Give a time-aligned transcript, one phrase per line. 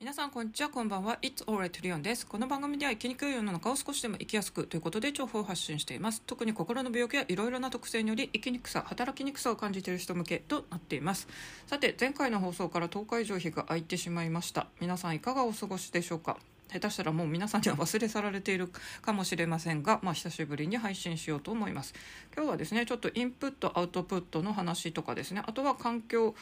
[0.00, 0.70] 皆さんこんにちは。
[0.70, 1.18] こんばんは。
[1.20, 2.26] It's alright リオンです。
[2.26, 6.22] この番組では生きにくい世の中を少しでも生きやすくということで情報を発信しています。
[6.26, 11.28] 特に心の病気やいろいろな特性により生きにくさ働きにくさを感じている人向けとなっています。
[11.66, 14.68] さて前回の放送から10日以上日が空いてしまいました。
[14.80, 16.38] 皆さんいかがお過ごしでしょうか？
[16.72, 18.70] 下手したらもう皆さんには忘れ去られている
[19.02, 21.92] かもしれませんが、まあ、久しぶりに配信しようと思います。
[22.34, 25.42] 今日はですねちょっとインプットアウトプットの話とかですね。
[25.44, 26.34] あとは環境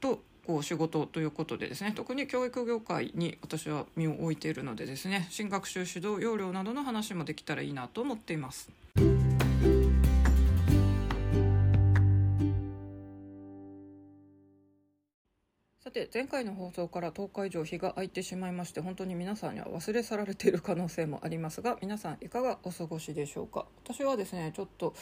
[0.00, 8.70] とこう仕事ということでですね特に教育業界に私は身を置いているのでですね新学習指導要領などの話もできたらいいなと思っています。
[15.80, 23.66] さて前回の放送から10日以上日が空いてしまいまして本当に皆さんには忘れ去られている可能性もありますが皆さんいかがお過ごしでしょうか？
[23.84, 24.94] 私はですねちょっと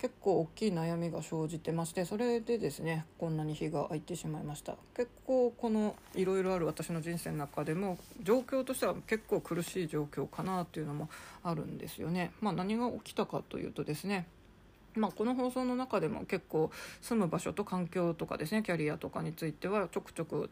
[0.00, 4.76] 結構大きい悩みが生じてましてそれでですねこんなに日が空いてしまいました。
[4.96, 11.10] 結構このいろいろある私の人生の中でも状況としては結構苦しい状況かなっていうのも
[11.42, 12.32] あるんですよね。
[12.40, 14.26] まあ何が起きたかというとですね
[14.96, 20.50] まあ、この放送の中でも結構住む場所と環境とかですねキャリアとかについてはちょくちょく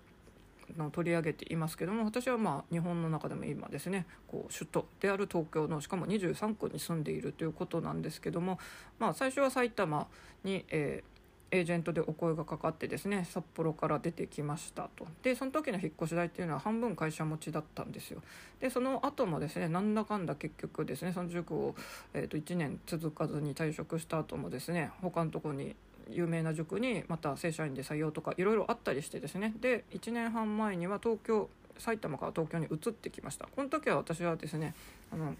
[0.76, 8.58] の取り上げていますけども私はまあ日本の中でも今ですねこう首都である東京のしかも23区に住んでいるということなんですけども、
[8.98, 10.06] まあ、最初は埼玉
[10.44, 11.18] に、えー
[11.50, 15.06] エージェントでお声がかかってですね札幌から出てきましたと。
[15.22, 18.22] でその時の引っ越し代っていうのは半分会社持ちだったんですよ。
[18.60, 21.74] でその後もですねなんだかんだ結局ですねその塾を、
[22.12, 25.74] えー、と1年続かずに退職した後もですね他のところに
[26.10, 29.54] 有名な塾にまた正社員で採用とかいろいろあったりしてですね。
[29.60, 33.48] で1年半前には東京埼玉から東京に移ってきました。
[33.54, 34.74] この時は私はですね
[35.12, 35.34] あの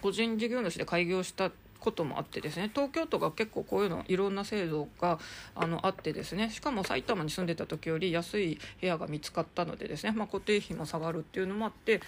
[0.00, 1.50] 個人事業主で開業した
[1.80, 5.18] こともあってですね東京都が結構こういうのいろんな制度が
[5.54, 6.50] あのあってですね。
[6.50, 12.00] しかも埼玉に住んでた時より安い部屋が見つかったのでですね、まあ、固定費も下がるっていうのもあって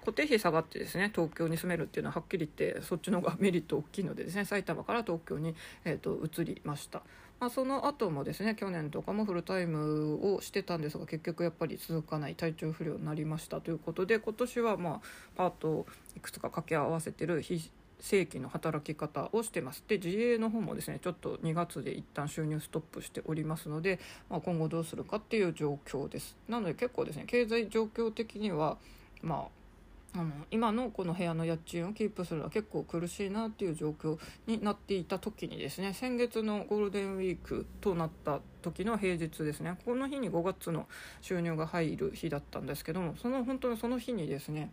[0.00, 7.02] 固定費下がってですね東京に住めるっていうのははっきり言ってそっちの方がメリット大きいのでですね埼玉から東京に、えーと、移りました。
[7.42, 15.00] まあ、その後もですね去年とかもフルタイムをしてたんですが結局やっぱり続かない体調不良になりましたということで今年はまあ
[15.34, 15.86] パートを
[16.16, 19.82] いくつか掛け合わせてる非正規の働き方をしてます。
[19.88, 23.98] で自営の方もですねちょっと2月で一旦収入ストップしておりますので、
[24.30, 26.36] まあ、今後どうするかっていう状況です。
[26.48, 28.78] なので結構ですね経済状況的には
[29.20, 29.61] まあ
[30.14, 40.86] あの今のこの部屋の家賃をキープするのは結構苦しいなっていう状況になっていた時にですね先月のゴールデンウィークとなった時の平日ですねこの日に5月の
[41.22, 44.70] 収入が入る日だったんですけどもその本当にその日にですね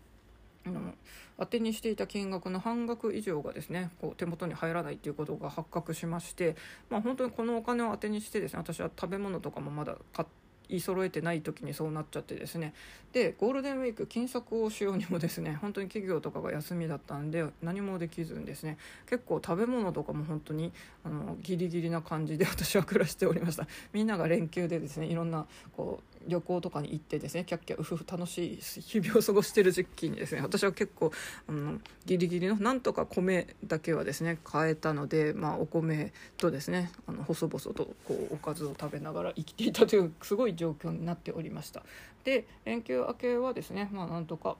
[0.65, 0.93] あの
[1.37, 6.57] 当てにしていた金額の半額以上がですねこう手元に入らないということが発覚しまして、
[6.89, 12.73] まあ、本当にこのお金を当てにしてですね私は食べ物とかもまだ買って言い揃えてない時にそうなっちゃってですね。
[13.11, 18.77] でゴールデンウィーク金策をしようにもですね本当に企業とかが休みだったんで何もできずにですね
[19.09, 20.71] 結構食べ物とかも本当に
[21.03, 23.67] あのギリギリな感じで私は暮らしておりました。
[23.93, 31.11] みんなが連休でですねいろんなこう旅行とかに行ってですねキャッキャウフフ楽しい日々を過ごしてる時期にですね私は結構
[31.47, 41.83] あのギリギリのなんとか米だけはですね買えたので、まあ、お米とですねあの細々とこうおかずを食べながら生きていたというすごい状況になっておりました。
[42.23, 44.57] で連休明けはですねまあなんとか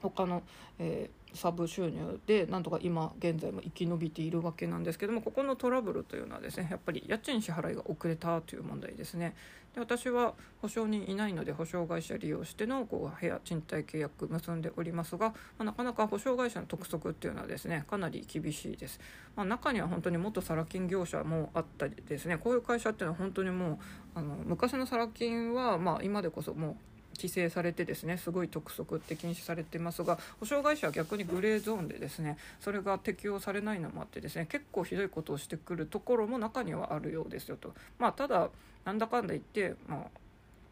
[0.00, 0.42] 他の、
[0.78, 9.34] えー、サブ収入でなんとか今現在も生き延びているわけなんですけどもここのトラブルというのはですねやっぱり家賃支払いが遅れたという問題ですね。
[9.74, 18.98] で私は保証人いないので保証会社利用してのこう部屋賃貸契約結んでおりますが、まあ、なかなか保証会社の督促っていうのはですねかなり厳しいです、
[19.36, 23.78] まあ、中には本当に元サラ金業者もあったりですねこういう会社っていうのは本当にもう
[24.14, 26.76] あの昔のサラ金はまあ今でこそもう
[27.18, 37.74] 規制されてですねすごい督促って禁止されてますが保障会社は逆にグレーゾーンでですねそれが適用されないのもあってですね結構ひどいことをしてくるところも中にはあるようですよと。
[37.98, 38.48] まあ、ただ
[38.84, 40.18] なんだかんだ言って、まあ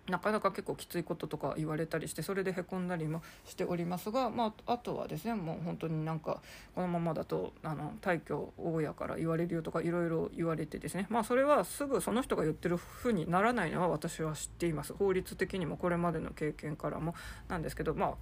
[0.08, 6.40] なかなか結構きついこととか言われたりしてそれでへこんだりもしておりますが、まあ、あとはですねもう本当になんか
[6.74, 11.06] このままだとあの退去大家から言われるよとかいろいろ言われてですね。
[11.10, 14.92] まあそれはすぐその人が言ってるふうにならないのは私は知っています。
[14.92, 17.14] 法律的にもこれまでの経験からも
[17.48, 18.14] なんですけどまあ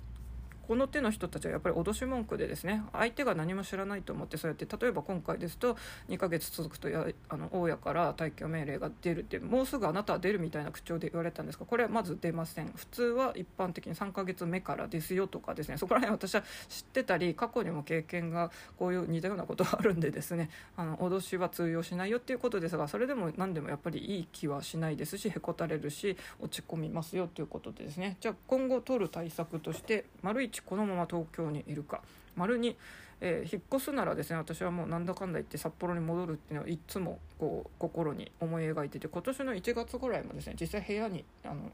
[0.66, 5.76] この手の人たちはやっぱり脅し文句でですね相手が何も知らないと思ってそうやって例えば今回ですと
[6.08, 12.72] 2ヶ月続くとやあの大家から退去命令が出るってもうすぐあなたは出るみたいな口調で言われたんですがこれはまず出ません。
[12.74, 28.16] 普通は一般的に3ヶ月目からですよとかですねそこら辺私は知ってたり過去にも経験がこういう似たようなことがあるんでですねあの脅しは通用しないよっていうことですがそれでも何でもやっぱりいい気はしないですしへこたれるし落ち込みますよということでですね。
[28.20, 32.02] じゃあ今後取る対策として丸1このまま東京にいるか。
[32.36, 32.74] 丸2
[33.20, 41.72] えー、引っ越すならですね私はもうなんだかんだ言って札幌に戻るっていうのはいつもこう心に思い描いてて今年の1月ぐらいもですね実際部屋にあの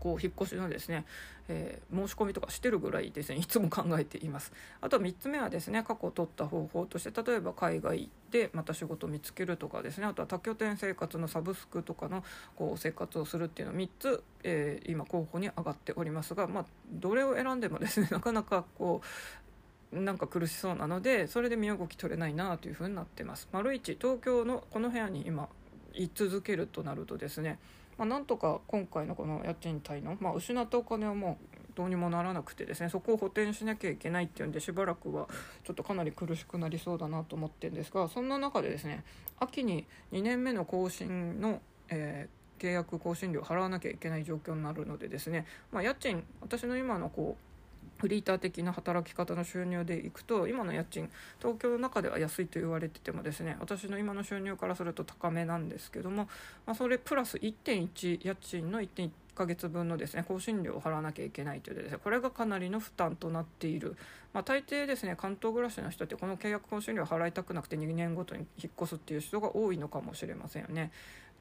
[0.00, 1.04] こう引っ越しのですね、
[1.48, 12.24] えー、申し込みとかしてるぐらいですねいつも考えていますあと3つ目はですね過去取った方法として例えば海外でまた仕事見つけるとかですねあとは多拠点生活のサブスクとかの
[12.56, 19.00] こう生活をするっていうの3つ、えー、今候補に上がっておりますが、まあ、どれを選んでもですね なかなかこ
[19.92, 23.48] うなんか苦しそうなのでそれで身動き取れないなというふうになってます。
[23.52, 25.48] 丸1東京のこの部屋に今
[25.94, 27.58] 居続けるとなるとですね
[27.98, 35.28] まあ、なんとか今回のこの家賃滞納、まあ、失ったお金はもうどうにもならなくてですねそこを補填しなきゃいけないっていうんでしばらくは
[35.64, 39.04] ちょっとかなり苦しくなりそうだなと思ってるんですがそんな中でですね
[39.38, 41.60] 秋に2年目の更新の、
[41.90, 47.45] えー、契約更新料を払わなきゃいけない状況になるのでですね、まあ、家賃私の今のこう
[47.98, 51.10] フリーター的な働き方の収入でいくと今の家賃
[51.40, 56.28] 東京の中では安いと言われててもですね私の今の収入からすると高めなんですけども、
[56.66, 63.96] まあ、それプラス1.1家賃の1.1ヶ月分のですね更新料を払わなきゃいけないというですねこれがかなりの負担となっている、
[64.32, 70.90] まあ、大抵ですね関東暮らしの人ってこの契約更新料を払いたくなくて2年ごとに引っ越すっていう人が多いのかもしれませんよね。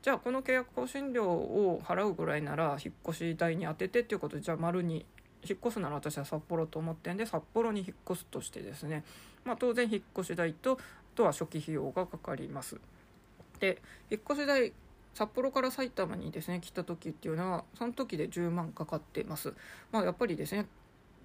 [0.01, 5.03] じゃあこの契約更新料を払うぐらいなら引っ越し代に当ててっていうことでじゃあ丸に
[5.47, 9.03] 引っ越すなら私は札幌と思ってんで札幌に引っ越すとしてですね、
[9.43, 12.77] まあ、当然引っ越し代とあとは初期費用がかかります。
[13.59, 14.73] で引っ越し代
[15.13, 19.53] 札幌から埼玉にですね来た時っていうのはその時で10万かかってます。
[19.91, 20.67] まあ、やっぱりですね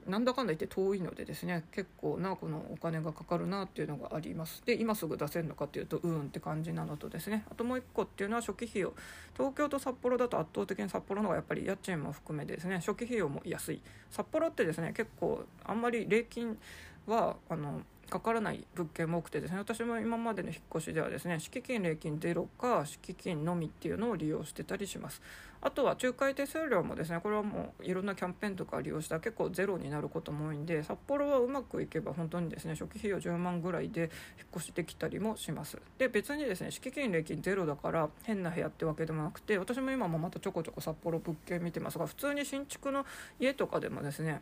[0.07, 4.63] なんだかんだ言って遠いのでですね結構なこのお金がかかるなっていうのがあります。
[4.65, 7.45] で今すぐ出せるのかっていうとうんって感じなのとですね。
[7.51, 8.95] あともう一個っていうのは初期費用。
[9.37, 13.83] 東京と札幌だと圧倒的に札幌の方がやっぱり家賃も含めてですね初期費用も安い。
[14.11, 16.59] 札幌ってですね結構あんまり礼金
[17.07, 25.23] はあのかからない物件も多くてですね私も今までの引っ越しではですね敷金礼金ゼロか敷金のみっていうのを利用してたりします。
[25.63, 34.11] あとは仲介手数料もですねこれはもういろんなキャンペーンとか利用したら結構ゼロになることも多いんで札幌はうまくいけば本当にですね初期費用10万ぐらいで引っ
[34.57, 35.79] 越しできたりもします。
[35.99, 43.05] で別にですね敷金礼金ゼロだから変な部屋ってわけでもなくて私も今もまたちょこちょこ札幌物件見てますが普通に新築の
[43.39, 44.41] 家とかでもですね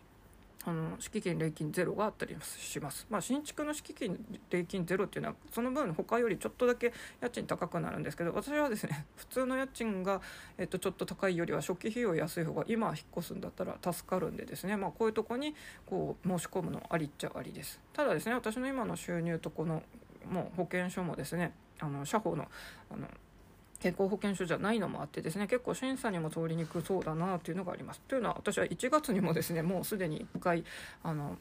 [0.65, 4.19] あの敷金礼金ゼロがあったりします、まあ、新築の敷金
[4.51, 10.21] 礼金ゼロっていうのはその分他よりちょっとだけ家賃高くなるんですけど私はですね 普通の家賃が、
[10.59, 15.55] えっと、ちょっと高いよりは初期費用安い方が今引っ越すんだったら助かるんでですね、まあ、こういうとこに
[15.87, 17.81] こう申し込むのありっちゃありです。
[17.93, 19.83] ただですね私の今の収入とこの
[20.29, 22.49] もう保険証もですねあの社保の
[22.91, 23.07] あの
[23.81, 28.01] 健康保険証じゃないのもあってですね結構審査にも通りにくそうだなというのがあります。
[28.09, 30.65] というのは私は1月にもですねもうすでに1回
[31.03, 31.37] あの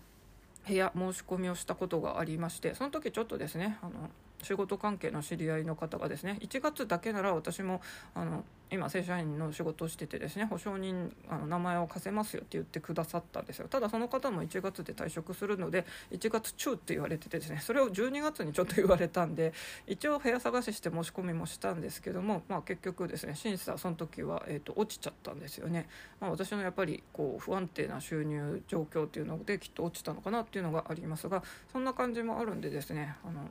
[0.67, 4.09] 部屋申し込みをしたことがありましてその時ちょっとですねあの
[4.43, 7.81] 仕事関係の知り合いの方がですね1月だけなら私も
[8.13, 13.67] あの今正社員の仕事をしててですね保証人あの名前を貸せますよって言ってくださったんですよ。
[13.69, 19.53] ただその方も1月で退職するので1月中って言われててですねそれを12月にちょっと言われたんで
[19.87, 25.87] 一応部屋探しして申し込みもしたんですけども、まあ、結局ですね審査その時は、えーと、落ちちゃったんですよね、
[26.19, 33.47] まあ、私のやっぱりこう不安定な収入状況っていうのできっと落ちたのかなっていうのがありますがそんな感じもあるんでですねあの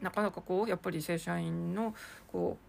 [0.00, 1.94] なかなかこうやっぱり正社員の
[2.30, 2.66] こう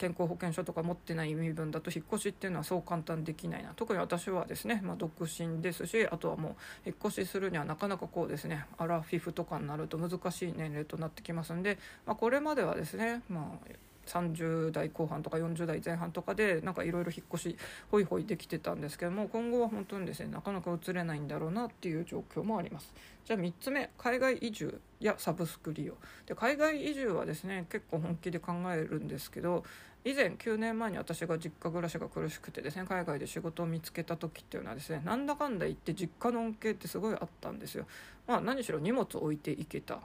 [0.00, 3.74] 健康保険証とか持ってない身分だと引っ越しっていうのはそう簡単できないな。
[3.76, 6.56] 特に私はですね、まあ、独身ですしあとはも
[6.86, 13.68] う引っ越しするにはなかなかこうですねアラフィフとかになると難しい年齢となってきますんで、まあ、これまではですね、まあ、
[14.10, 17.56] 30代後半とか40代前半とかでなんかいろいろ引っ越し
[17.90, 22.92] ホイホイできてたんですけども今後は本当にですねなかなか移れないんだろうなっていう状況もあります。
[23.24, 25.94] じゃあ3つ目海外移住やサブスク利用。
[26.26, 29.64] で海外移住はですね結構本気で考えるんですけど
[30.04, 37.86] 以前9年前に私が実家暮らしが苦しくてですね海外で仕事を見つけた時っていうのはですねなんだかんだ言って実家の恩恵ってすごいあったんですよ。
[38.26, 40.00] まあ何しろ荷物置いていけた。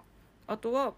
[0.48, 0.94] あとは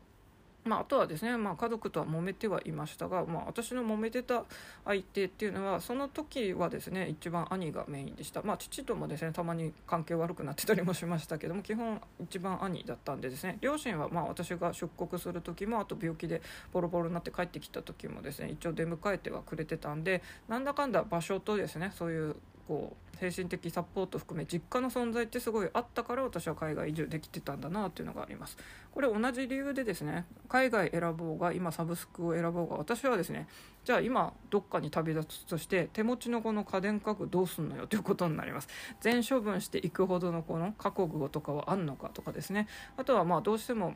[0.67, 4.43] まあ、あとはですね、まあ、家族とは揉めてはいましたが、まあ、私の揉めてた
[4.85, 22.35] 相手っていうのはその時はですね一番兄がメインでした、まあ、父ともですねたまに関係悪くなってたりもしましたけども基本一番兄だったんでですね両親はまあ私が出国する時もあと病気でボロボロになって帰ってきた時もですね一応出迎えてはくれてたんでなんだかんだ場所とですねそういう
[22.67, 28.57] こう精神的サポート含め実家の存在ってすごいあったから私は海外移住できてたんだなっていうのがあります。
[28.91, 33.47] これ同じ理由でですね海外選ぼうが今サブスクを選ぼうが私はですね
[33.85, 38.67] じゃあ今どっかに旅立つとして手持ちのこの家電家具どうすんのよということになります。
[39.01, 42.67] 全処分していくほどのこの覚悟とかはあんのかとかですね。
[42.97, 43.95] あとはまあどうしても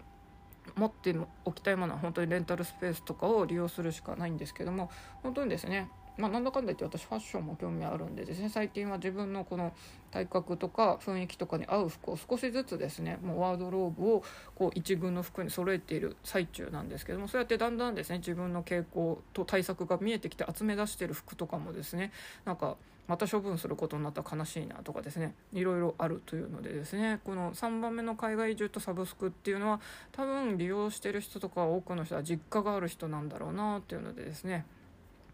[0.76, 1.16] 持って
[1.46, 4.90] おきたいものは本当にレンタルスペースとかを利用するしかないんですけども
[5.24, 9.74] 本当にですねまあ、なんだかんだ言って私ファッションも興味あるんでですね最近は自分のこの
[10.12, 14.24] 体格とか雰囲気とかに合う服を少しずつですねもうワードローブを
[14.56, 22.12] こう一軍の服に揃えている最中なんですけどもそうやってだんだんですね自分の傾向と対策が見えてきて集め出してる服とかもですね
[22.46, 22.76] なんか
[23.12, 25.36] また処分することになったら悲しいなとかですね。
[25.52, 27.20] いろいろあるというのでですね。
[27.26, 29.82] この3番目の海外移住とサブスクっていうのは
[30.14, 34.66] 多分利用してる人とか多くの人は実家がある人なんだろうなっていうのでですね。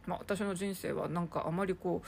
[0.07, 2.07] まあ、私の人生はなんかあまりこう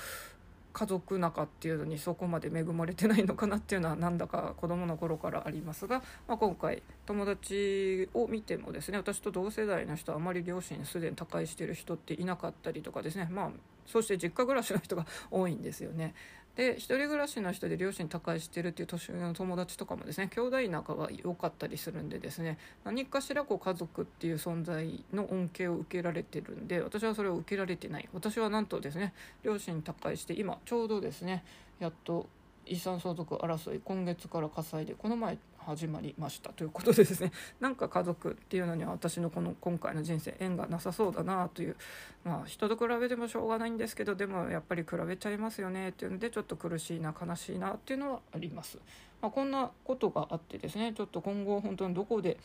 [0.71, 13.49] 家族仲っていうのにそこまで恵まれてないのかなっていうのはなんだか子供の頃からありますが、まあ、今回友達を見てもですね私と同世代の人はあまり両親すでに他界してる人っていなかったりとかですねまあ
[13.85, 16.13] そして実家暮らしの人が多いんですよね。
[16.59, 28.09] で一人暮らしの人で両親他界してるっていう年上の友達とかもですね兄弟仲が良かったりするんでですね何かしらこう家族っていう存在の恩恵を受けられてるんで私はそれを受けられてない。
[28.11, 31.45] 私はなんとですね両親他界して今ちょうどですね
[31.79, 32.27] やっと
[32.65, 41.75] 遺産相続争い今月から火災でこの前始まりましたということでですね なんか家族っていうのには私のこの今回の人生縁がなさそうだなという
[42.23, 48.79] まあ人と比べてもしょうがないんですけどでもやっぱり比べちゃいますよねっていうのでちょっと苦しいな悲しいなっていうのはあります。
[49.21, 52.37] まあ、こんなことがあってですねちょっと今後本当にどこで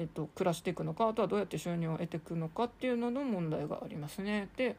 [0.00, 4.48] えっと、暮らしていくのかあとはどうやって収入を得ていくのかっていうのの問題がありますね。
[4.56, 4.76] で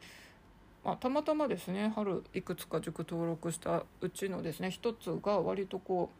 [0.84, 6.19] まあ、たまたまですね春いくつか塾登録したうちのですね一つが割とこう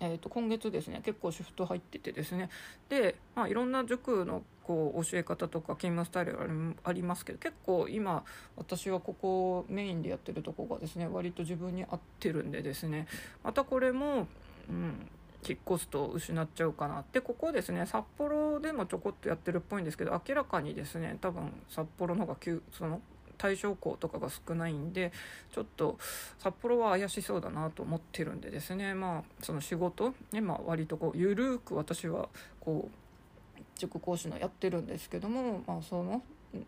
[0.00, 2.48] えー、と今月ですね結構シフト入っててですね。
[2.88, 6.38] で、まあ、いろんな塾のこう教え方とか勤務スタイル
[6.84, 8.24] ありますけど結構今
[8.56, 13.06] 私はここメインでやってるとこがですね割と自分に合ってるんでですね。
[13.44, 14.26] またこれも、
[14.68, 15.08] うん、
[15.46, 23.00] 引っ越すと失っちゃうかなってここですね札幌でもちょこっとやってるっぽいんですけど明らかにですね多分札幌の方が急その
[23.40, 25.12] 対象校とかが少ないんで
[25.50, 25.98] ちょっと
[26.38, 28.92] 札幌は怪しそうだなと思ってるんでですね。
[28.92, 32.28] まあその仕事ねまあ割とこうゆるく私は
[32.60, 36.22] こう塾講師のやってるんですけどもまあその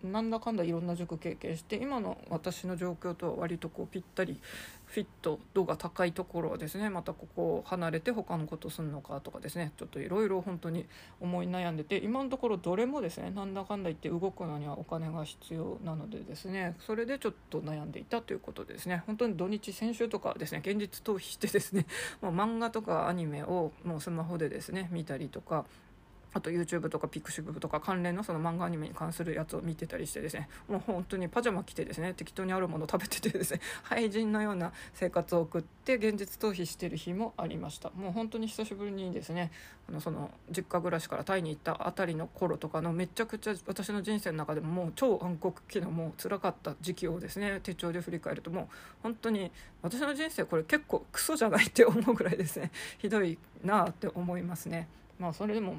[0.04, 4.40] なんだかんだいろんな塾経験して今の私の状況とは割とこうぴったり
[4.86, 10.86] フィット度が高いところはですねまたここを離れて他のことするのかとかですねちょっといろいろ本当に
[11.20, 19.02] 思い悩んでて今のところどれもですねなんだかんだ言って動くのにはお金が必要なのでですねそれでちょっと悩んでいたということでですね。
[19.06, 21.86] 本当に土日先週とかですね現実逃避してですね、
[22.20, 25.64] まあ、漫画とかアニメをもうスマホでですね見たりとか
[26.34, 37.90] あと YouTube とか Pixiv とか関連のその漫画アニメに関するやつを見てたりしてですねもう本当にパジャマ着てですね適当にあるもの食べててですね 廃人のような生活を送って現実逃避してる日もありました。
[37.90, 39.50] もう本当に久しぶりにですね
[39.88, 48.68] あのその実家暮らしからタイに行ったあたりの頃とかのめちゃくちゃ私の人生の中でももう超暗黒期のもう辛かった時期をですね手帳で振り返るともう
[49.02, 49.50] 本当に
[49.82, 54.88] 私の人生これ結構クソじゃないって思うぐらいですねひどいなって思いますね。
[55.18, 55.76] まあそれでも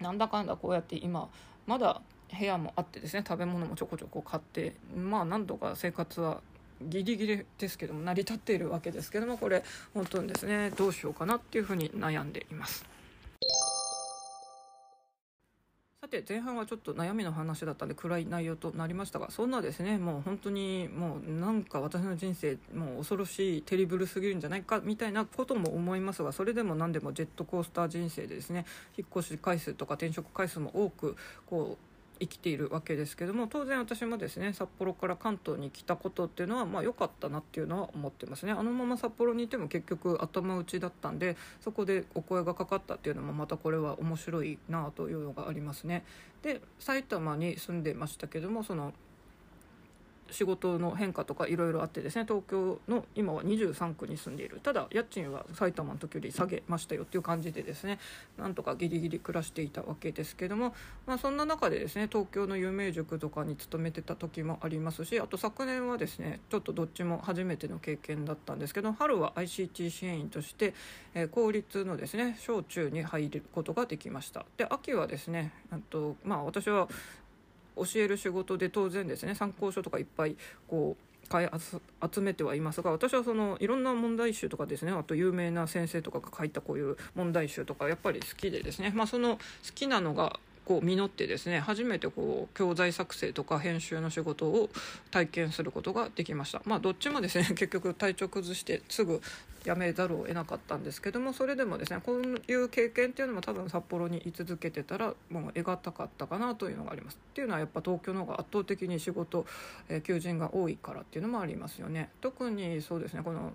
[0.00, 1.28] なんだかんだこうやって今
[1.66, 2.00] まだ
[2.38, 6.40] 部屋もあってですね食べ物もちょこちょこ買ってまあなんとか生活は
[6.82, 9.64] ギリギリですけども成り立っているわけですけどもこれ
[9.94, 12.84] 本当にですねどうしようかなっていうふうに悩んでいます。
[16.08, 28.64] て前半はちょっと悩みの話だったんで暗い内容となりましたがそんなですねもう本当にもうなんか私の人生もう恐ろしいテリブルすぎるんじゃないかみたいなことも思いますがそれでも何でもジェットコースター人生でですね
[28.96, 31.87] 引っ越し回数とか転職回数も多くこう
[32.20, 38.52] 生きているわけですけども当然私もですね札幌から関東に来たことっていうのはまあ良かったなっていうのは思ってますね。
[38.52, 46.04] あのまま札幌にいても結局頭打ちだったんでそこでお声がかかったっていうのもまたこれは面白いなというのがありますね。
[46.42, 48.92] で埼玉に住んでましたけどもその
[50.30, 54.60] 仕事の変化とかいろいろあってですね東京の今は23区に住んでいる。
[54.62, 57.98] ただ家賃は埼玉の時より下げましたよっていう感じでですね
[58.36, 60.74] なんとかギリギリ暮らしていたわけですけども、
[61.06, 70.74] まあ、そんな中でですね東京の有名塾とかに勤めてた時もありますしあと昨年はですねちょっとどっちも初めての経験だったんですけど春は ICT 支援員として、
[71.14, 74.44] えー、公立のですね小中に入ることができました。
[74.56, 75.52] で秋はですね
[75.90, 76.88] とまあ私は
[77.78, 79.34] 教える仕事で当然ですね。
[79.34, 81.48] 参考書とかいっぱいこう買い
[82.12, 84.92] 集めてはいますが私はそのいろんな問題集とかですね。
[84.92, 89.40] あと有名な先生とかが書いたこういう問題集とかやっぱり好きでですね、まあ、その好
[89.74, 94.68] きなのがこう実ってですね初めてこう教材作成とか編集の仕事を
[95.10, 96.60] 体験することができました。
[96.66, 99.22] まあどっちもですね 結局体調崩してすぐ
[99.64, 107.18] 辞めざるを得なかったんですけどもそれでもですねこういう経験っていうのも多分札幌に居続けてたらもう得難かったかなというのがあります。
[107.30, 109.46] っていうのはやっぱ東京の方が圧倒的に仕事、
[109.88, 112.10] えー、求人が多いからっていうのもありますよね。
[112.20, 113.54] 特にそうですねこの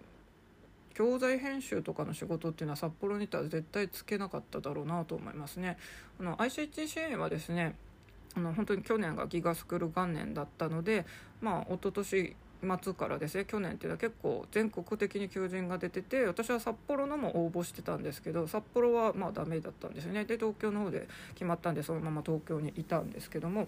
[0.93, 5.77] 教材編集とかの仕事っていうのは札幌にいたら絶対つけなかっただろうなと思いますね。
[6.19, 7.75] あの ICT 支援はですね
[8.35, 11.05] あの本当に去年がギガスクール元年だったので
[11.41, 12.35] まあ一昨年
[12.81, 23.67] 末からですね去年っていうのは結構全国的に求人が出てて私は札幌のも応募してたんですけど札幌はまあダメだったんですよねで東京の方で決まったんでそのまま東京にいたんですけども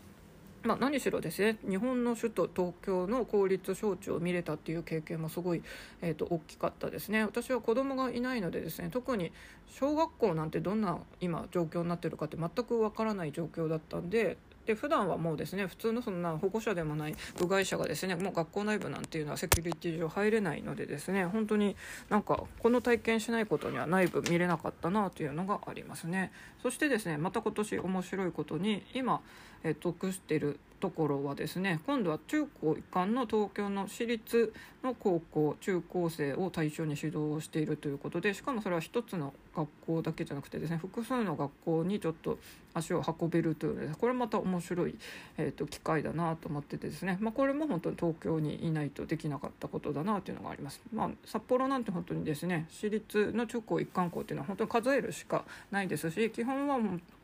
[0.65, 5.61] まあ、何しろですね日本の首都東京の公立小中を見れたっていう経験もすごい、
[6.01, 7.23] えーと、大きかったですね。
[7.23, 9.31] 私は子供がいないのでですね特に
[9.67, 21.75] 小学校なんてどんな今状況になってるかって全くわからない状況だったんでで普段はもうですね普通のそんな保護者でもない部外者がですねもう学校内部なんていうのはセキュリティ上入れないのでですね本当に
[22.09, 26.31] なんかこの体験しないことには内部見れなかったなというのがありますね。
[26.61, 29.21] そしてですねまた今年面白いことに今
[29.65, 34.53] え得してるところはですね今度は中高一貫の東京の私立
[34.83, 42.37] の高校中高生を対象に指導をしているということでしかもそれは一つの学校だけじゃなくてですね複数の学校にちょっと
[42.73, 44.95] 足を運べるというのでこれまた面白い、
[45.37, 50.81] えーと、機会だなと思っててですね、まあ、これも本当に東京にいないとできなかったことだなというのがあります。
[50.93, 56.77] まあ、札幌なんて本当にですね私立の中高一貫校っていうのは本当に数えるしかないですし基本は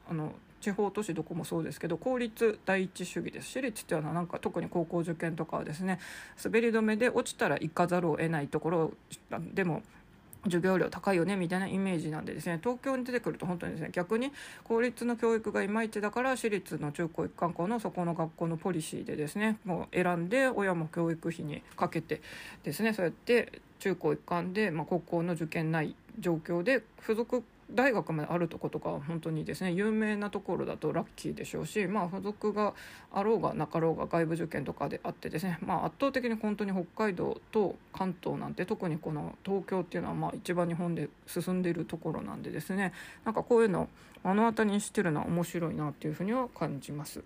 [0.10, 6.00] あの地方都市どこもそうですけど公立第一主義です私立っていうのはなんか特に高校受験とかはですね
[6.44, 8.92] 滑り止めで落ちたら行かざるを得ないところ
[9.54, 9.82] でも
[10.46, 14.32] 授業料高いよねみたいなイメージなんでですね東京に出てくると本当にですね逆に
[14.64, 22.22] 公立の教育がいまいちだから私立の中高一貫校のそこの学校のポリシーでですねもう選んで親も教育費にかけて
[22.64, 32.74] ですねそうやって中高一貫で、まあ、高校の受験ない状況で付属大学まであるとことか本当にですね有名なところだとラッキーでしょうし、まあ、付属が
[33.14, 42.94] あろうがなかろうが外部受験とかであってですね、まあ、圧倒的に本当に北海道と関東なんて特にこの東京っていうのはまあ一番日本で進んでいるところなんでですね
[43.26, 43.88] なんかこういうのを
[44.24, 47.24] 目の当たりにしてるのは面白いなっていうふうには感じます。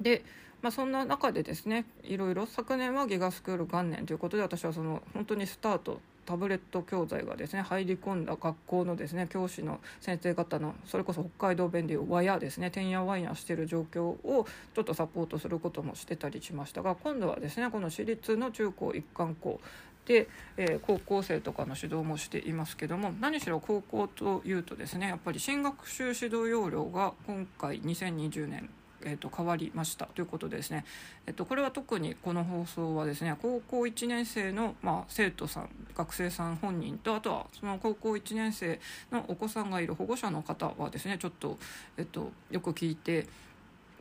[0.00, 0.22] で
[0.62, 19.60] まあ、そんな中でですねいろいろ昨年はギガスクール元年ということで私はその本当にスタートタブレット教材がですね入り込んだ学校のですね教師の先生方のそれこそ北海道弁でいうワヤですねてんやわんやしてる状況をちょっとサポートすることもしてたりしましたが今度はですねこの私立の中高一貫校
[20.06, 28.68] で、えー、高校生とかの指導もしていますけども何しろ高校というとですねやっぱり新学習指導要領が今回2020年
[29.04, 30.06] えーと、変わりました。
[30.06, 30.84] ということでですね、
[31.26, 38.80] えーと、これは特にこの放送はですね高校1年生の、まあ、生徒さん学生さん本人とあとはその高校1年生
[39.12, 41.58] のお子さんがいる保護者の方はですねちょっと,、
[41.96, 43.26] えーとよく聞いて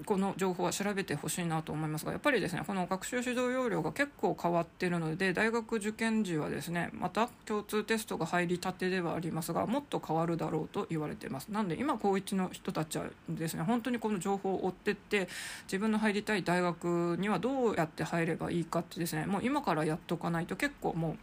[0.05, 15.29] この情報は調べてほしいなと思いますがやっぱりですねこの学習指導要領が結構変わっているので大学受験時はですねまた共通テストが入りたてではありますがもっと変わるだろうと言われていますなんで今高1の人たちはですね本当にこの情報を追ってって
[15.67, 21.17] 自分の入りたい大学にはどうやって入ればいいかってですねもう今からやっとかないと結構も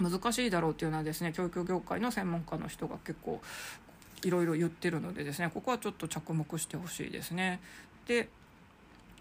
[0.00, 3.40] う難しいだろうっていうのはですね教育業界の専門家の人が結構
[4.24, 7.60] いろいろ言ってるのでですねここはちょっと着目してほしいですね。
[8.08, 8.28] で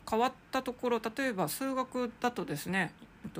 [0.09, 2.93] 変わったところ例えば数学だとですね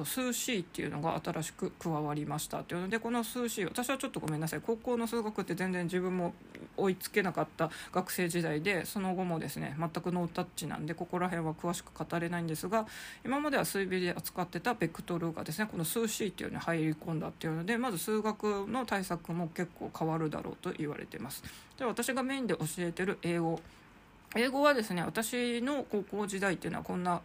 [0.03, 6.33] 数 C っていうのが新しく加わりましたというのでこの数 C 私はちょっとごめんなさい高校の数学って全然自分も
[6.75, 12.85] 追いつけなかった学生時代でその後もですね全くノータッチなんでここら辺は詳しく語れないんですが
[13.25, 21.43] 今までは水美で扱ってたベクトルがですねこの数 C っていうのに入り込んだっていうのでまず数学の対策も結構変わるだろうと言われてます。
[21.77, 23.61] で私がメインで教えてる英語
[24.37, 27.21] 英語はですね私の高校時代っていうのはこんな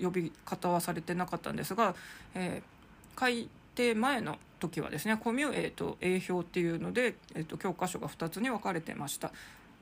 [0.00, 1.94] 呼び方はされてなかったんですが、
[2.34, 9.32] えー、改定前の時はですねコミュ A と A 表っていうので、えーと、教科書が2つに分かれてました。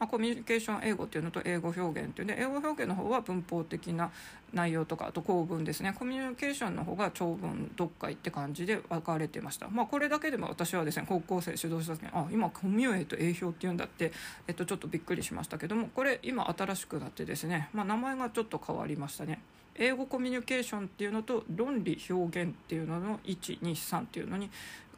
[0.03, 4.11] まあ、コミュニケーション英語っていうのと英語表現っていうで英語表現の方は文法的な
[4.53, 14.11] 内容とかあと構文ですねコミュニケーションの方が長文読解って感じで分かれてましたまあこれだけでも私はですね高校生指導した時にあ今コミュエと英表っていうんだって、
[14.49, 19.41] えっと、ちょっとびっくりしましたけどもこれ今新しくなってですね、まあ、名前がちょっと変わりましたね。
[19.77, 24.51] 英語コミュニケーションっていうのと論理表現っていうのの123っていうのに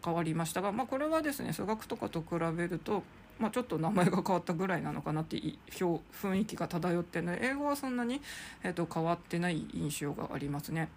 [0.05, 3.03] 変わりましたが、まあ、これはですね数学とかと比べると
[3.39, 5.37] まあ、ちょっと名前が変わったぐらいなのかなって
[5.71, 8.21] 雰囲気が漂ってるので英語はそんなに、
[8.63, 10.89] えー、と変わってない印象がありますね。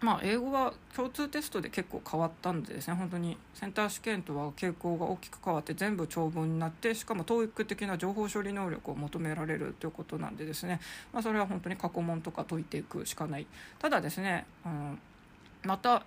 [0.00, 2.94] まあ、英語は共通テストで結構変わったんでですね。
[2.94, 3.38] 本当に。
[3.54, 10.80] センター試験とは傾向が大きく変わって全部長文になってしかも TOEIC 的な情報処理能力を求められるということなんでですね、
[11.14, 13.46] まあ、それは本当に過去問とか解いていくしかない。
[13.78, 14.98] ただですねあの
[15.64, 16.04] また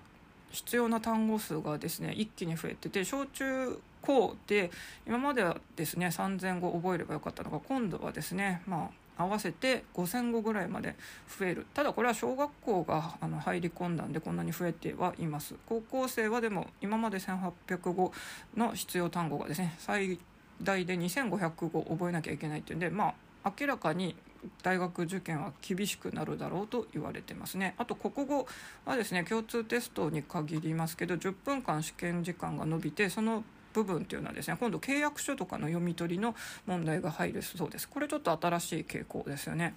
[0.51, 4.71] 必要な単語数がですね一気に増えてて小中こうで
[5.07, 10.95] 今まではですね3,000語覚えればよかったのが今度はですねまあ合わせて5,000語ぐらいまで
[11.27, 11.65] 増える。
[11.73, 15.55] ただこれは小学校があの入り込んだんでこんなに増えてはいます。
[15.67, 18.13] 高校生はでも今まで1,800語
[18.55, 20.17] の必要単語がですね最
[20.61, 24.15] 大で2,500語覚えなきゃいけないっていうんでまあ明らかに
[24.63, 27.75] 大学受験は厳しくなるだろうと言われてますね。
[27.77, 28.47] あと国語
[28.85, 39.73] はですね共通テストに限りますけど10分間試験時間が延びてその部分っていうのはですね今度契約書とかの読み取りの問題が入るそうですこれちょっと新しい傾向ですよね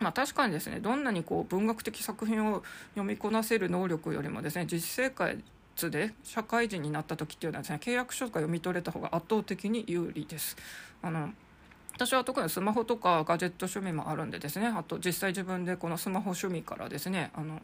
[0.00, 2.62] まあ、確かにですねどんなにこう文学的作品を
[2.94, 10.56] 読みこなせる能力よりもですね実生活で社会人になった時っていうのはですね契約書とか読み取れた方が圧倒的に有利です。
[11.02, 11.30] あの
[11.94, 17.60] 私は特にスマホとかガジェット趣味もあるんでですねあと実際自分でこのスマホ趣味からですねあの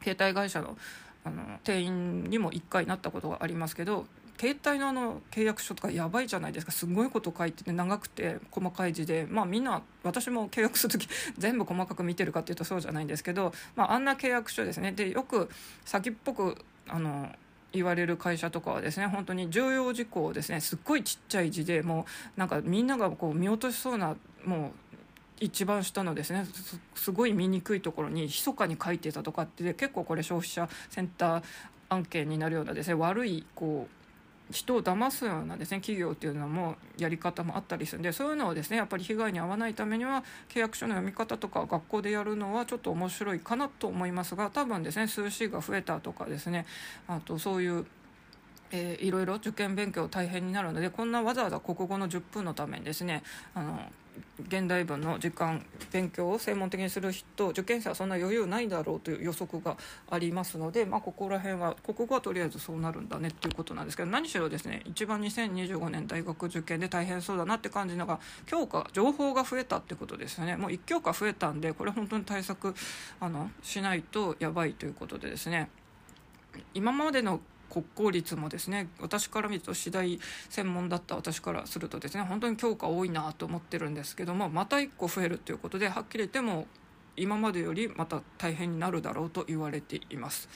[0.00, 0.76] 携帯会社の
[1.24, 4.06] あの店員にも1回なったことがありますけど
[4.38, 6.72] 携帯のあの契約書とかやばいじゃないですか。
[6.72, 9.26] すごいこと書いてて長くて細かい字で。
[9.30, 14.92] まあみんな私も契約する時 全部細かく見てるかっていうとそうじゃないんですけど、まあ、あんな契約書ですね。
[14.92, 15.48] でよく
[15.84, 16.56] 先っぽく
[16.88, 17.30] あの
[17.72, 20.60] 言われる会社とかはですね本当に重要事項をですね。
[20.60, 24.70] すっごいちっちゃい字でもうなんかみんながこう見落としそうなもう
[25.40, 26.46] 一番下のですね。
[26.94, 31.42] すごい見にくいところに密かに書いてたとかって結構これ消費者センター
[31.88, 34.03] 案件になるようなですね悪いこう
[34.50, 46.66] 人を騙すようなですね企業っていうのもやり方もあったりするんでそういうのをですねやっぱり被害に遭わないためには契約書の読み方とか学校でやるのはちょっと面白いかなと思いますが多分ですね数 C が増えたとかですね
[47.08, 47.86] あとそういう
[48.76, 53.22] えー、いろいろ受験勉強大変になるのでこんなわざわざ国語の10分のためにですね
[53.54, 53.78] あの
[54.46, 59.76] 現代文の時間勉強を専門的にする人受験生はそんな余裕ないだろうという予測が
[60.10, 70.56] ありますので、まあ、ここら辺は国語はとりあえずそうなるんだねっていうことなんですけど何しろですね一番2025年大学受験で大変そうだなって感じのが教科情報が増えたってことですよね。
[70.56, 72.74] もう1教科増えたんでこれ本当に対策
[73.20, 75.68] あのしないとやばいということでですね。
[76.72, 77.40] 今までの
[77.74, 86.68] 国公立もですね私から見ると次第専門だった私からするとですね本当に教科多いなと思ってるんですけどもまた1個増えるということではっきり言っても
[87.16, 90.48] 今までよりまた大変になるだろうと言われています。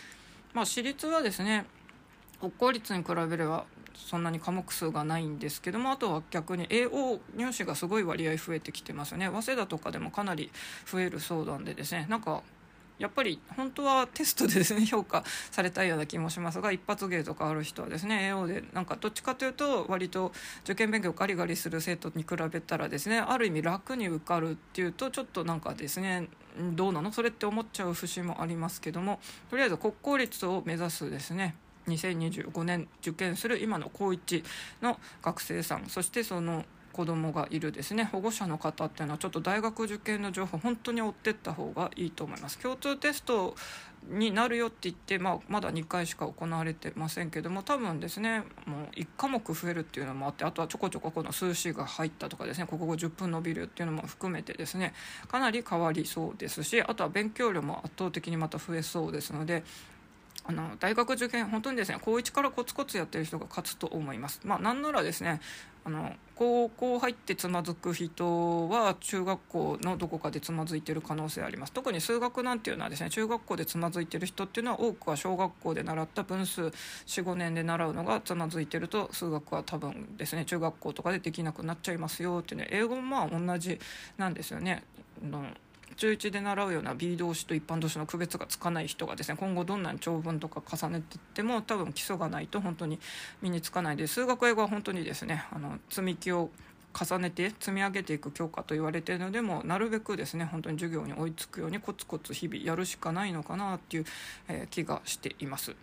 [0.54, 1.66] まあ、私立はですね
[2.40, 10.50] 国公立に比べればそんなに科目数がないんですけどもあとは逆に AO 入試がすごい割合増えてきてますよね早稲田とかでもかなり
[10.86, 12.42] 増えるそうなんでですねなんか
[12.98, 20.32] やっぱり本当はテストでですね評価されたいような気もしますが一発芸とかある人はですね AO でなんかどっちかというと割と
[20.64, 27.12] 受験勉強ガリガリする生徒に比べたらですねある意味楽に受かるっていうとちょっとなんかですねどうなの？
[27.12, 31.54] それって思っちゃう節もありますけどもとりあえず国公立を目指すですね
[31.86, 34.44] 2025年受験する今の高1
[34.82, 36.64] の学生さんそしてその
[36.98, 43.54] 子供がいるですね保護者の方っていうのはちょっと大学受験の情報本当に追ってった方がいいと思います共通テスト
[44.08, 54.92] になるよって言って、まあ、まだ2回しか行われてませんけども多分ですねもう1科目増えるっていうのもあってあとはちょこちょここの数詞が入ったとかですね国語10分伸びるっていうのも含めてですね
[55.28, 59.62] かなり変わりそうですしあとは勉強量も圧倒的にまた増えそうですので
[60.48, 64.40] あの大学受験本当にですね高1からコツコツやってる人が勝つと思います。
[64.44, 65.40] まあ、なんならですね
[65.88, 76.60] あの高校入ってつまずく人は中学校のどこかでつまずいてる可能性あります特に数学なんていうのはですね中学校でつまずいてる人っていうのは多くは小学校で習った分数
[77.06, 83.80] 45年で習うのがつまずいてると数学は多分ですね中学校とかでできなくなっちゃいますよっていうね英語もまあ同じ
[84.18, 84.84] なんですよね。
[85.22, 85.44] の
[85.98, 92.98] 中1で習うような B 動詞と一般動詞の区別がつかない人がですね今後どんなに長文とか重ねていっても多分基礎がないと本当に
[93.42, 96.50] 身につかないで数学英語は本当にですねあの積み木を
[96.98, 104.04] 重ねて積み上げていく教科と言われているのでもなるべくですね本当に授業に追いつくようにコツコツ日々やるしかないのかなっていう、
[104.48, 105.74] えー、気がしています。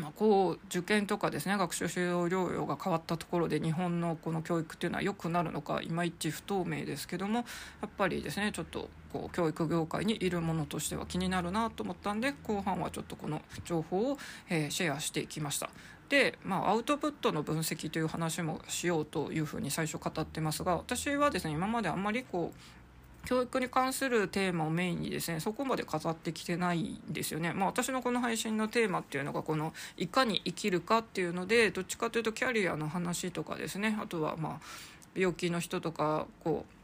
[0.00, 7.44] まあ、こう受験とかですね学習指導療養が変わったところで日本のこの教育っていうのは良くなるのかいまいち不透明ですけどもや
[7.86, 15.70] っぱりですねちょっとこう教育業界にいるものとしては気になるなと思ったんで後半はちょっとこの情報を、えー、シェアしていきました。
[16.08, 22.58] で、まあ、アウトプットの分析という話もしようというふうに最初語ってますが私はですね今まであんまりこう
[23.24, 27.52] 教育に関するテーマをメインにですねそこまで語ってきてないんですよね。
[27.52, 34.60] まあ、私のこの配信のテーマっていうのがこのいかに生きるかっていうのでどっちかというとキャリアの話とかですねあとはまあ
[35.14, 36.80] 病気の人とかこう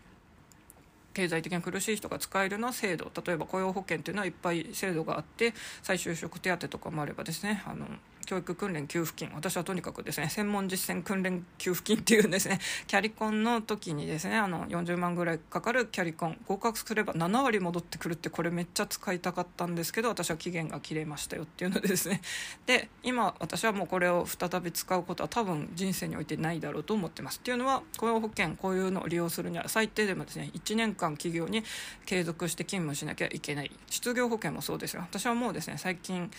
[1.15, 7.87] 経済的に苦しい人が使えるような制度例えば雇用保険っていうのはいっぱい制度があって再就職手当とかもあればですねあの
[8.27, 9.35] 教育訓練給付金。
[9.35, 12.59] 私はとにかくですね専門実践訓練給付金っていうんですね。
[12.87, 22.21] キャリコンの時にですねあの40万ぐらいかかるキャリコン合格すれば7割戻ってくるってこれめっちゃ使いたかったんですけど私は期限が切れましたよっていうのでですね。
[22.67, 27.39] で今私はもうこれを再び使うことは多分人生においてないだろうと思ってます。
[27.39, 31.63] っていうのは雇用保険こういうのを利用するには最低でもですね1年間企業に
[32.05, 33.71] 継続して勤務しなきゃいけない。
[33.89, 35.03] 失業保険もそうですよ。
[35.03, 36.31] 私はもうですね最近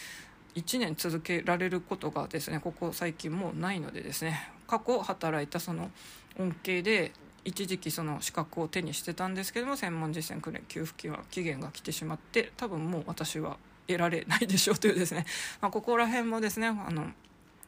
[0.57, 5.91] 1年続けられることがですねここ最近もうないのでですね過去働いたその
[6.39, 7.11] 恩恵で
[7.45, 15.25] 一時期その資格を手にしてたんですけども専門実践訓練給付金は期限が来てしまって多分もう私は得られないでしょうというですね、
[15.61, 17.05] まあ、ここら辺もですねあの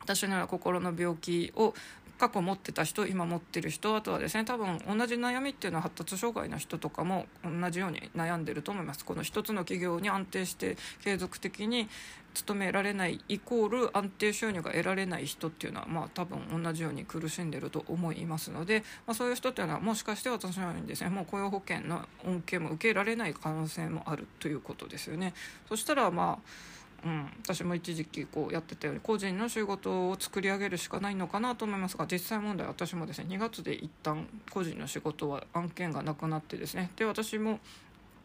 [0.02, 1.73] 私のような心の病気を
[2.19, 11.88] 過去持ってた人今持ってる人あとはですね多分同じ悩みっていうのは発達障害の人とかも同じように悩んでると思いますこの一つの企業に安定して継続的に
[12.34, 25.34] 勤められないイコール安定収入が得られない人っていうのはまあ多分同じように苦しんでると思いますので、まあ、そういう人っていうのはもしかして私のようにですねもう雇用保険の恩恵も受けられない可能性もあるということですよね。
[25.67, 36.91] そしたらまあうん、私も一時期こうやってたように個人の仕事を作り上げるしかないのかなと思いますが実際問題私もですね2月で一旦個人の仕事は案件がなくなってですね。
[36.95, 37.59] で私も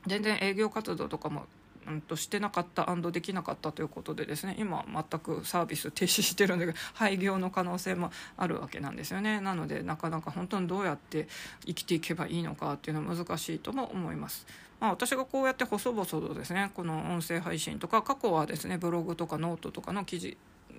[0.07, 1.47] 全然営業活動とかも
[1.87, 9.41] うんとしてなかったできなかったということでですね今全くサービス停止してるんだけど廃業の可能性もあるわけなんですよね。
[9.41, 11.29] なのでなかなか本当にどうやって
[11.67, 14.47] 生きていけばいいのかっていうのは難しいとも思います。
[14.85, 20.37] まあ、私がこうやって細々とですねこの音声配信とか過去はですねブログとかノートとかの記事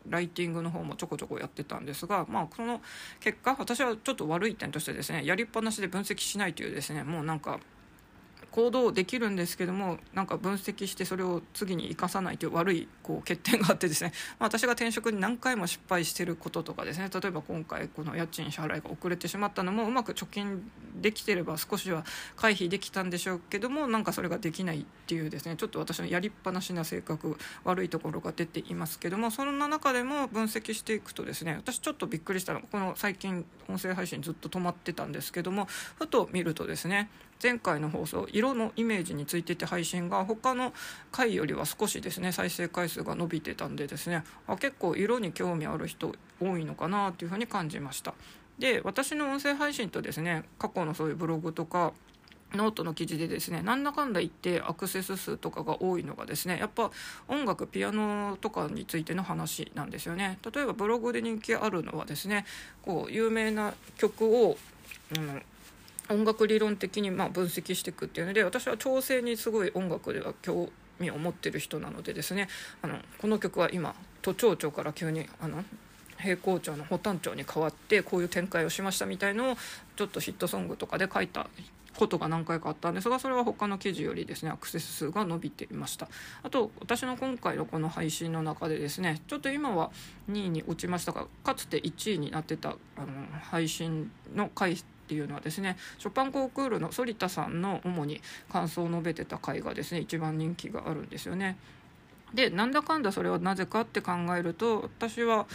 [0.08, 2.82] ライティングの方もちょこちょこやってたんですが、まあ、その
[3.20, 7.60] 結果私はちょっと悪い点としてですねやりっぱなしで分析しないというですねもうなんか
[8.56, 17.10] 行動できるんですけどもなんか分析してそれを次に生かさないという悪いこう欠点があってですね、まあ、私が転職に何回も失敗してることとかですね。
[17.14, 22.06] 例えば今回この家賃支払いが遅れてしまったのもうまく貯金できてれば少しは
[22.38, 25.58] 回避できたんでしょうけどもなんかそれができないっていうですね。
[25.58, 35.66] ちょっと私のやりっぱなしな性格悪いところが出ていますけどもそんな中でも分析していくとですね私ちょっとびっくりしたのがこの最近音声配信ずっと止まってたんですけども
[35.98, 37.10] ふと見るとですね
[37.42, 40.74] 前回の放送色のイメージについてて配信が他の
[41.12, 48.14] 回よりは少しですね再生回数が伸びてたんでですねあ結構色に興味ある人多いのかなというふうに感じました。
[48.58, 51.92] で私の音声配信とですね過去のそういうブログとか
[52.54, 56.90] ノートの記事でですねなんだかんだ言ってアクセス数とかが多いのがですねやっぱ
[57.28, 60.40] 音楽ピアノとかについての話なんですよね。
[60.54, 62.46] 例えばブログで人気あるのはですね
[62.82, 64.58] こう有名な曲を、
[65.18, 65.42] うん
[66.10, 72.48] 音楽理論的にま分析していくっていうので私は調性にすごい音楽では興味を持ってる人なのでですね
[72.82, 75.64] あのこの曲は今都庁長から急にあの
[76.18, 79.58] 平行町の保丹町に変わってこういう展開をしましたみたいのを
[79.96, 81.48] ちょっとヒットソングとかで書いた
[81.96, 86.10] ことが何回かあったんですがそれは他の記事よりですねアクセス数が伸びていました。
[86.44, 89.92] あと私の今回のこの配信の中でですねちょっと今は
[90.30, 93.08] 2位に落ちましたがかつて1位になってたあの
[93.42, 101.58] 配信の回っていうのはですねショパンコンクールの反田さんの主に感想を述べてた回がですね一番人気があるんですよね。
[102.34, 105.46] でなんだかんだそれはなぜかって考えると私は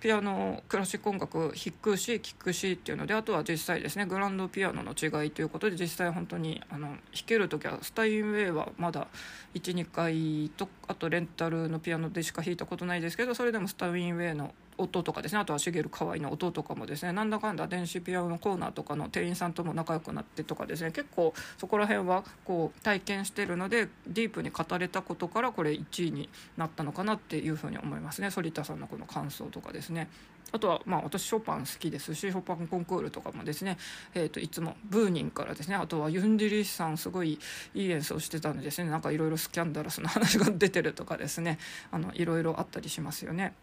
[0.00, 9.08] ピアノクラシック音楽弾くし聴くしっていうのであとは実際ですねグランドピアノの違いということで実際本当にあの弾ける時はスタインウェイはまだ
[9.54, 15.38] 12回とあとレンタルのピアノでしか弾いたことないですけどそれでもスタインウェイの音とかですね。
[15.38, 17.12] あとは茂河合の音とかもですね。
[17.12, 20.92] なんだかんだ電子ピアノのコーナーとかの店員さんとも仲良くなってとかですね。
[20.92, 28.30] 結構そこら辺はこう体験してるのでディープに語れたことからこれ1位になったのかなっていうふうに思いますね。
[28.30, 30.08] 反田さんのこの感想とかですね。
[30.52, 33.78] あとはまあ私ショパン好きですしショパンコンクールとかもですね、
[34.14, 35.76] えー、といつもブーニンからですね。
[35.76, 37.38] あとはユンディリスさんすごい
[37.74, 38.90] いい演奏してたんでですね。
[38.90, 41.58] なんかいろいろスキャンダラスな話が出てるとかですね。
[41.90, 43.54] あのいろいろあったりしますよね。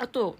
[0.00, 0.36] あと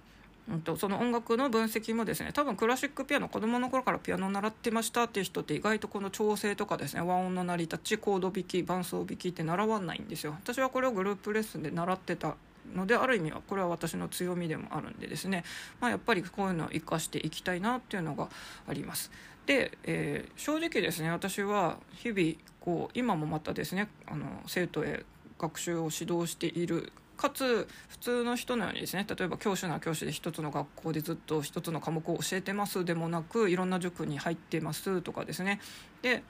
[0.49, 12.35] うんと、その音楽の分析もですね多分クラシックピアノ子どもの頃からピアノを習ってましたっていう人って意外とこの調整とかですね和音の成り立ちコード弾き伴奏弾きって習わないんですよ私はこれをグループレッスンで習ってた
[12.75, 15.45] のである意味はこれは私の強みでもあるんでですね、
[15.81, 18.29] まあ、やっぱりこういうのを生かしていきたいなっていうのが
[18.69, 19.11] あります。
[19.47, 25.05] で、えー、正直ですね私は日々こう今もまたですねあの生徒へ
[25.39, 32.83] 学習を指導しているかつ普通の人のようにですね例えば教師なら教師で一つの学校でずっと一つの科目を教えてます。
[32.83, 35.61] でもなくいろんな塾に入ってますとかですね。
[36.01, 36.23] で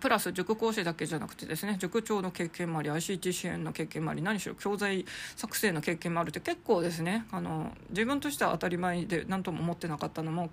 [0.00, 5.04] プラス塾講師だけじゃなくてですね塾長の経験もあり ICT 支援の経験もあり何しろ教材
[5.36, 10.50] 作成の経験もあるって結構ですねあの自分としては当たり前で何とも思ってなかったのも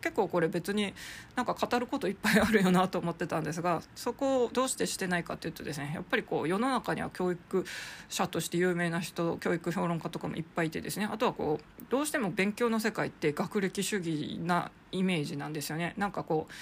[0.00, 0.94] 結構これ別に
[1.36, 7.64] なんか語ることいっぱいあるよなと思ってたんですがそこをどうしてしてないかっていうとですねやっぱりこう世の中には教育
[8.08, 15.94] 者として有名な人教育評論家とかもいっぱいいてですねあとはこうどうしても勉強の世界って学歴主義なイメージなんですよね。
[15.96, 16.52] なんかこう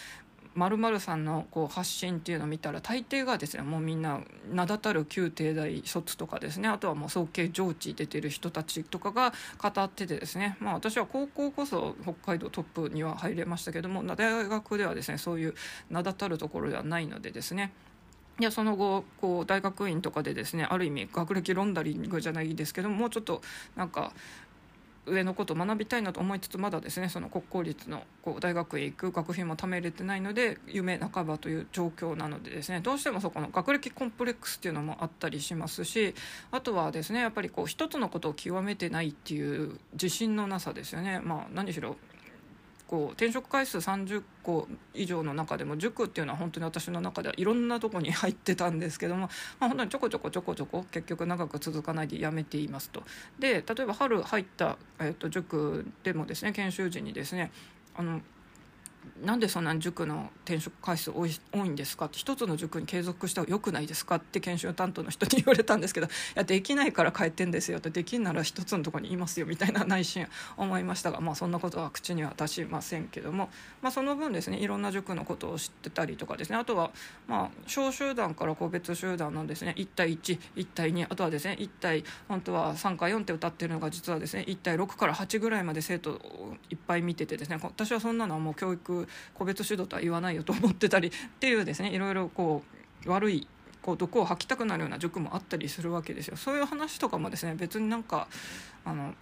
[1.01, 15.55] さんのこう発信っていうのを見たら大抵がですねもうみんな名だたる旧帝大卒とかですねあとはもう早慶上智出てる人たちとかが語っててですねまあ私は高校こそ北海道トップには入れましたけども大学ではですねそういう
[15.91, 17.73] 名だたるところではないのでですね
[18.41, 23.43] いやその後こう大学院とかでですねある意味学歴ロンダリングじゃないですけどももうちょっと
[23.75, 24.13] なんか
[25.09, 36.15] 上のことを学びたいなと思いつつまだですねその国公立のこう大学へ行く学費も貯めれてないので夢半ばという状況なのでですねどうしてもそこの学歴コンプレックスっていうのもあったりしますし
[36.51, 41.21] あとはですねやっぱりこう一つのことを極めてないっていう自信のなさですよね。
[41.21, 41.97] まあ、何しろ
[42.89, 49.29] こう転職回数30個以上の中でも塾っていうのは本当に私の中ではいろんなとこに入ってたんですけども、
[49.61, 53.03] まあ、本当にちょこちょこちょこちょこ結局長く続かないでやめていますと。
[53.39, 57.53] で例えば春入った、えー、と塾でもですね研修時にですね
[57.95, 58.23] あの
[59.23, 70.27] なんでそんな塾の転職回数多い多いんですかって一つの塾に継続した方がよくないですかって研修担当の人に言われたんですけどいやできないから変えてんですよってできんなら一つのとこにいますよみたいな内心。
[70.57, 73.51] 思いましたが、まあ、そんなことは口には出しませんけども、
[73.83, 76.57] まあ、その分ですねいろんな塾のことを知ってたりとかですね。
[76.57, 76.91] あとは
[77.27, 79.75] まあ小集団から個別集団のですね。
[79.77, 88.98] 1対11対2あとはですね1対本当は3か4って歌ってるのが実はですね1対6から8ぐらいまで生徒をいっぱい見ててですね私はそんなのはもう教育
[89.35, 92.63] 個別指導とは言わないよと思ってたりっていうですねいろいろこ
[93.07, 93.47] う悪い
[93.83, 96.37] こう毒を吐きたくなるような塾もあったりするわけですよ。
[96.37, 98.29] そういう話とかもですね別になんか
[98.85, 99.15] あの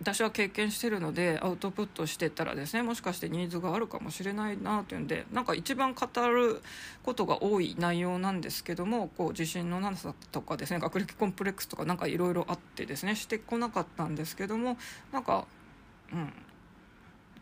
[0.00, 6.60] 私は経験してるのでアウトプットしてたらですねもしかしてニーズがあるかもしれないなというんでなんか一番語る
[7.04, 14.76] ことが多い内容なんですけどもこう自信のなさとかですね学歴コンプレックスとかなんかいろいろあってですねしてこなかったんですけども
[15.12, 15.46] なんか
[16.12, 16.32] うん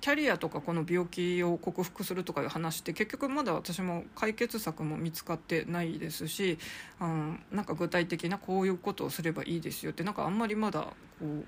[0.03, 6.59] キャリアとかこの病気を克服するとかいう話って結局まだ私も解決策も見つかってないですし、
[7.01, 10.89] うん、なんか具体的なこういうことをすればいいですよってなんかあんまりまだ
[11.21, 11.45] こう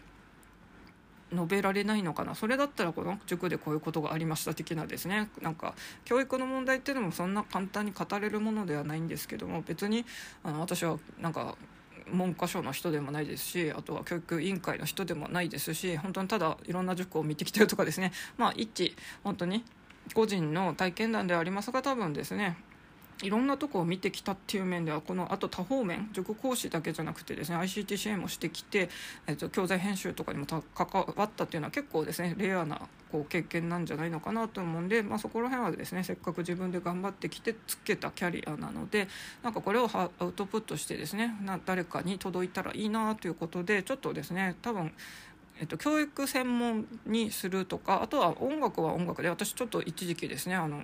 [1.35, 2.37] 述べられないのかな。
[2.37, 5.31] それだったらこの塾でこういうことがありました的なですね。
[5.43, 10.05] なんか教育の問題っていうのもそんな簡単に語れるものではないんですけども別に
[10.45, 11.57] あの私はなんか
[12.13, 18.13] 文科省の人でもないですしあとは教育委員会の人でもないですし本当にただいろんな塾を見てきてるとかですね。
[18.37, 19.65] まあ一本当に
[20.13, 22.57] 個人の体験談ではありますが多分ですね
[23.23, 28.89] いろんなとこを見てきたっていう面ではこのあと多方面塾講師だけじゃなくてですね ICT 支援もしてきて、
[29.27, 30.63] えっと、教材編集とかにも関
[31.17, 39.09] わったっていうのは結構ですねレアなこう経験なんじゃないのかなと思うんで、まあ、そこら辺はですねせっかく自分で頑張ってきてつけたキャリアなので
[39.43, 44.93] なんかこれをアウトプットしてですねな誰かに届いたらいいなということでちょっとですね多分
[45.61, 50.83] えっと、教育専門にするとかあとは音楽は音楽で私ちょっと一時期ですねあの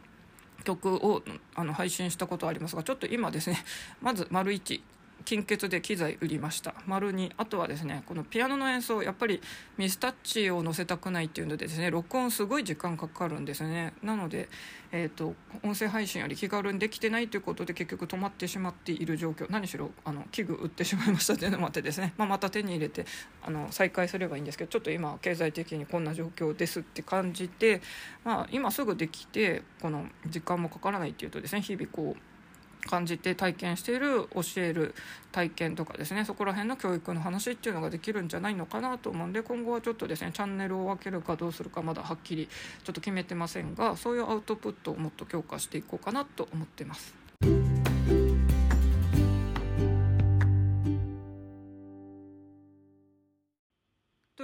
[0.65, 1.23] 曲を
[1.55, 3.65] あの配信したことありますがちょっと今ですね
[4.01, 4.81] まず丸1
[5.25, 6.75] 金欠で機材売りました。
[6.87, 9.41] 丸にあとはですねこのピアノの演奏やっぱり
[9.77, 13.95] ミスタッチを載せたくないっていうのでですね録音すごい時間かかるんですね。
[14.03, 14.49] なので、
[14.93, 19.47] えーと、音声配信より気軽にできてないということで結局止まってしまっている状況。
[19.51, 23.07] 何しろあの器具売ってしまいましたというのもあってですね、まあ、また手に入れて
[23.43, 27.83] あの再開すればいいんですけどちょっと今経済的にこんな状況ですって感じて、
[28.25, 32.30] まあ、今すぐできてこの時間もかからないっていうとですね日々こう
[32.87, 34.95] 感じて体験している教える
[35.33, 42.49] 体験とかですねそこら辺の教育の話っていうのができるんじゃないのかなと思うんで今後はちょっとですねチャンネルを分けるかどうするかまだはっきり
[42.85, 47.90] ちょっと決めてませんがそういうアウトプットをもっと強化していこうかなと思ってます。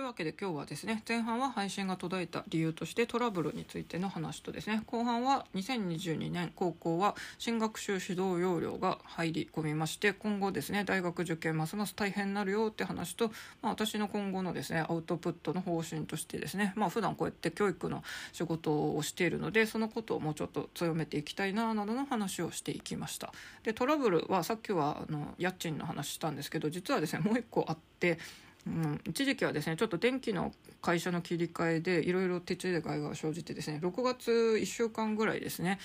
[0.07, 13.31] わけで今日はですね前半は配信が途絶えた理由としてトラブルについての話とですね後半は2022年高校は新学習指導要領が入り込みまして今後ですね大学受験ますます大変になるよって話と、
[13.63, 23.33] まあ、私の今後のですねアウトプットの方針としてですねまあ普段こうやって教育の仕事をしているのでそのことをもうちょっと強めていきたいななどの話をしていきました。
[23.65, 28.19] でトラブルはさっきはあの家賃の話したんですけど実はですねもう一個あって
[28.67, 30.53] うん、一時期はですねちょっと電気の
[30.83, 35.79] 会社の切り替えでいろいろ手違いが生じてですね6月1週間ぐらいですね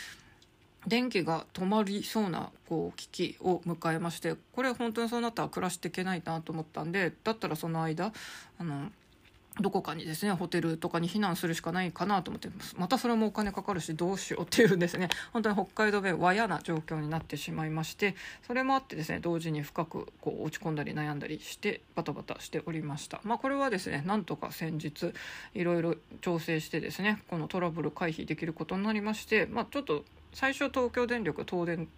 [0.87, 8.11] 電気が止まりそうなこう危機を迎えましてこれ本当にそうなったら暮らしていけないなと思ったんでだったらその間
[8.57, 8.91] あの
[9.59, 18.15] どこかにですねホテルとかに避難するしかないかなと思ってまたそれもお金かかるしどうしようっていうですね 本当に北海道弁和やな状況になってしまいまして
[18.47, 23.19] それもあってですね同時に深くこう落ち込んだり悩んだりしてバタバタしておりました。
[23.23, 25.13] まあこれはですねなんとか先日
[25.53, 31.89] いろいろ調整してですねこのトラブル回避できることになりましてまあちょっと最初東京電力東電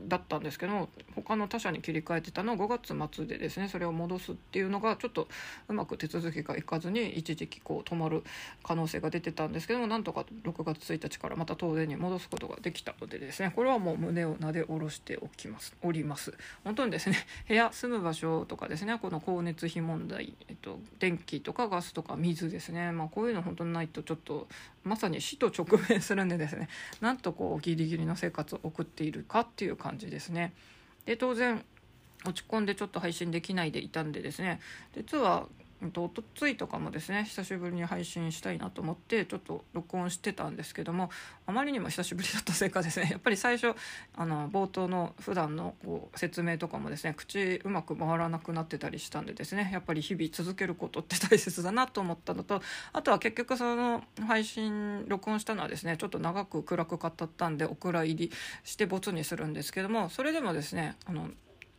[0.00, 5.28] だったんですけど他の他社に切り替えてたのを5月末でですねそれを戻すっていうのがちょっと
[5.68, 8.22] うまく手続きがいかずに一時期こう止まる
[8.62, 16.32] 可能性が出てたんですけどもなんとか6月1日からまた東電に戻すことができたのでですねこれはもう胸をなで下ろしておきますおります。
[16.64, 17.16] 本当にですね
[17.46, 24.48] 部屋住む場所とかですねこの光熱費問題、えっと、電気とかガスとか水ですね、まあ、こういうの本当にないとちょっと
[24.88, 26.68] まさに死と直面するんでですね
[27.00, 30.52] なんとこうギリギリの生活を送っているかっていう感じですね。
[31.04, 31.64] で当然
[32.24, 34.60] 落ち込んでちょっと配信できないでいたんでですね
[34.94, 35.46] 実は
[35.80, 41.10] おとついとかもですね久しぶりに配信したいなと思ってちょっと録音してたんですけども
[41.46, 43.76] あまりにも久しぶりだったせいかですね やっぱり最初
[44.16, 52.60] あの冒頭の普段のこう説明とかもですね口うまく回らなくなってたりしたんでですねやっぱり日々続けることって大切だなと思ったのと
[52.92, 58.32] あとは結局その配信録音したのはですねちょっと長く暗く語ったんでお蔵入り
[58.64, 61.30] してボツにするんですけどもそれでもですねあの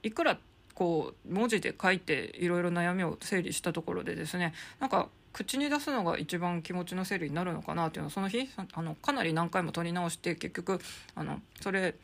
[0.03, 0.39] いくら
[0.79, 10.79] こう文字で書いていろいろ悩みを整理したところでですねなんか口に出すのが一番気持ちの整理になるのかなっていうのをその日あのかなり何回も撮り直して結局
[11.15, 11.95] あのそれ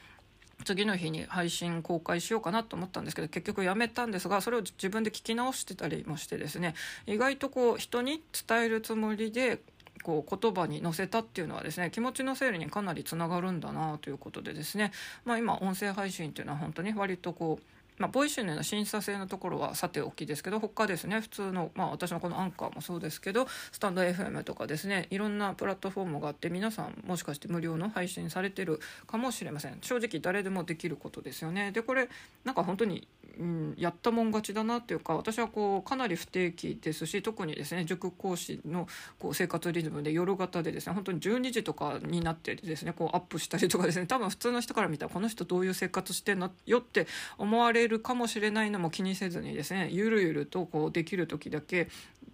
[0.66, 6.76] 次の日に配信公開しようかなと思ったんですけど結局やめたんですがそれを自分で聞き直してたりもしてですね
[7.08, 9.62] 意外とこう人に伝えるつもりで
[10.04, 14.92] こう言葉に乗せたっていうのはですね気持ちの整理にかなりつながるんだなということでですね、
[15.24, 29.78] まあ、今音声配信っていうのは本当に割とこうまあ、 Voicy のような審査制のところはさておきですけど他ですね普通の、まあ、私のこのアンカーもそうですけどスタンド FM とかですねいろんなプラットフォームがあって皆さんもしかして無料の配信されてるかもしれません。
[29.82, 31.72] 正直誰でもできることですよね。
[31.72, 32.10] でこれ
[32.44, 33.08] なんか本当に、
[33.40, 38.88] うん、やったもん勝ちだなっていうか私はこうかなり不定期ですし特にですね塾講師の
[39.20, 51.88] こう生活リズムで夜型でですね本当に12時とかになってですねこうアップしたりとかですね多分普通の人から見たらこの人どういう生活してんのよって思われるるかもしれないのも気にせずにですねゆるゆるとこうできる時だけ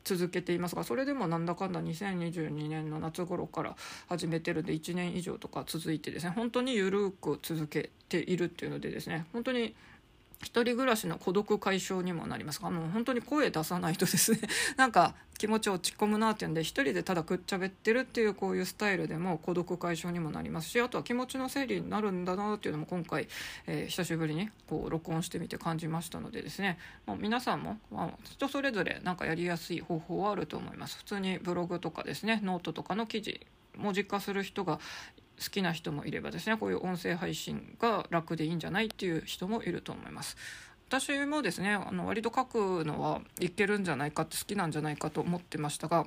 [0.04, 3.76] 続けていますがそれでもなんだかんだ2022年の夏頃から
[4.10, 9.76] 始めてるんで1年以上とか続いてですね本当にゆるく続けているっていうのでですね本当に
[10.44, 12.62] 一人暮らしの孤独解消にもなります。
[12.64, 14.40] あの本当に声出さないとですね。
[14.76, 23.28] なんか気持ち落ち込むなっていうんで一人でただくっちゃべってるっていうこういうスタイルでも孤独解消にもなりますしあとは気持ちの整理になるんだなっていうのも今回、
[23.66, 26.78] えー、久しぶりにこう録音してみて感じましたのでですね、
[27.08, 30.98] まあ、皆さんも、まあ、人それぞれなんかやりやすい方法はあると思います。
[30.98, 33.42] 普通にブログとかですねノートとかの記事
[33.78, 34.80] 文字化する人が
[35.42, 40.38] 好きな人もいればですねこういう音声配信が楽でいいんじゃないっていう人もいると思います。
[40.88, 46.06] 私もですねあの割と書くのはいけるんじゃないかって好きなんじゃないかと思ってましたが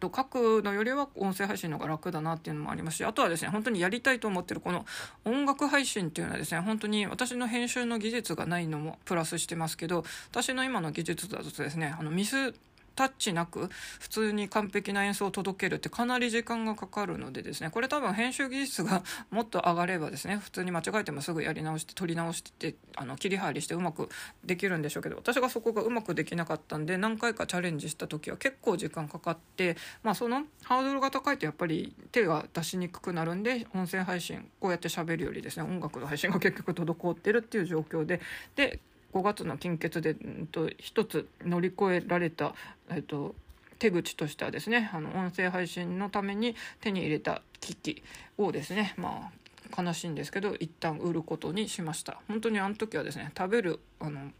[0.00, 4.86] と書くのよりは音声配信の方が楽だなっていうのもありますしあとはですね本当にやりたいと思ってるこの
[5.24, 12.54] 音楽配信っていうのはですね本当に私の編集の技術がないのもプラスしてますけど私の今の技術だとですねあのミス
[12.94, 13.68] タッチなく
[14.00, 24.08] 普通に完璧な演奏を届けるってかなり時間がかかるのでですねこれ多分編集技術が もっと上がればですね普通に間違えてもすぐやり直して取り直してあの切り張りしてうまく
[24.44, 38.20] できるんでしょうけど私がそこがうまくできなかったんで何回かチャレンジした時は結構時間かかってまあそのハードルが高いとやっぱり手が出しにくくなるんで音声配信こうやって喋るよりですね音楽の配信が結局滞ってるっていう状況で
[38.56, 38.80] で
[39.14, 42.54] 5月の金欠で、うんと、一つ乗り越えられた、
[42.90, 43.34] えっと、
[43.78, 48.02] 手口としてはですねあの音声配信のために手に入れた機器
[48.38, 52.20] をですねまあ悲しいんですけど一旦売ることにしました。
[52.28, 54.30] 本当にあの時はですね食べるあの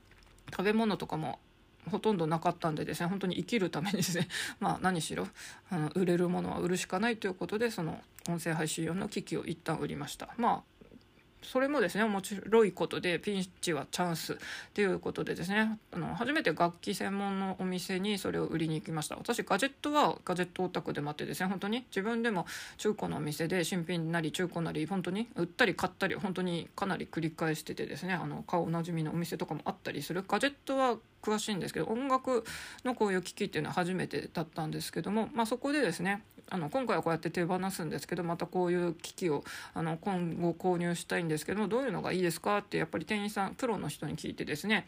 [0.50, 1.38] 食べ物とかも
[1.90, 4.28] ほとんどなかったんでですね本当に生きるためにですね
[4.60, 5.26] まあ何しろ
[5.70, 10.28] あの売れるものは売るしかないということでその音声配信用の機器を一旦売りました。
[10.38, 10.73] まあ
[11.44, 14.38] それもですね面白いことでピンチはチャンス
[14.72, 19.16] ということでですねあの初めて楽器専門のお店にそれを売りに行きました。
[19.16, 22.46] 私ガジェットはガジェットオタクでもあってですね本当に自分でも
[22.78, 30.24] 中古のお店で新品なり中古なり本当に売ったり買ったり本当にかなり繰り返しててですねあの顔なじみのお店とかもあったりする。
[30.26, 32.44] ガジェットは詳しいんですけど音楽
[32.84, 44.86] のこういう機器っていうのは初めてだったんですけども、まあ、そこでですねあの今回はこうやって手放すんですけどまたこういう機器をあの今後購入したいんですけどもどういうのがいいですかってやっぱり店員さんプロの人に聞いてですね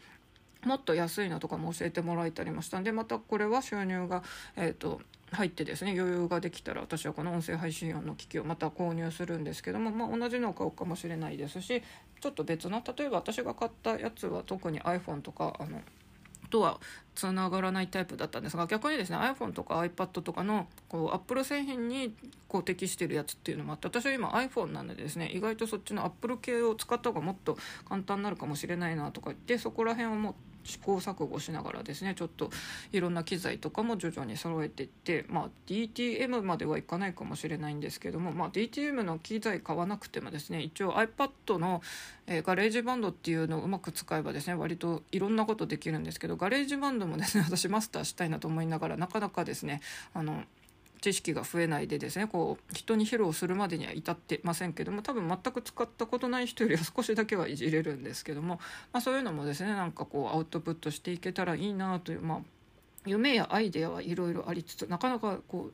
[0.63, 4.23] もっと安いのとかも教えてもらえたりもしたんでまたこれは収入が、
[4.55, 5.01] えーと、
[5.31, 11.83] 入ってですね余裕ができたら私はこの音声配信用の機器をまた購入するんですけども、まあ、同じのを買うかもしれないですし
[12.19, 15.81] ちょっと別の例えば私が買ったやつは特に iPhone とかあの
[16.49, 16.79] とは
[17.17, 22.15] つながらないタイプだったんですが逆にですね iPhone とか iPad とかのこう Apple 製品に
[22.47, 27.57] こう適してるやつっていうのもあって私は今 iPhone なのでですね意外とそっちの Apple 系を使った方がもっと
[27.89, 30.35] 簡単になるかもしれないなとか言ってそこら辺をもう
[30.67, 32.51] 試行錯誤しながらですねちょっと
[32.91, 41.81] いろんな機材とかも徐々に揃えていってまあ DTM まではいかないかもしれないんですけども、まあ、DTM の機材買わなくてもですね一応 iPad の、
[42.27, 49.81] えー、 GarageBand っていうのをうまく使えばですね割といろんなことできるんですけど GarageBand もですね 私マスターしたいなと思いながらなかなかですね
[50.13, 50.43] あの
[51.01, 58.59] 知識が増えないでですねこう人に披露するまでには至ってませんけども多分全く使ったことない人よりは少しだけはいじれるんですけども、
[58.91, 62.39] まあ、そういうのもですねなんかこうアウトプットしていけたらいいなという、まあ、
[63.05, 65.73] 夢やアイデアはいろいろありつつなかなかこう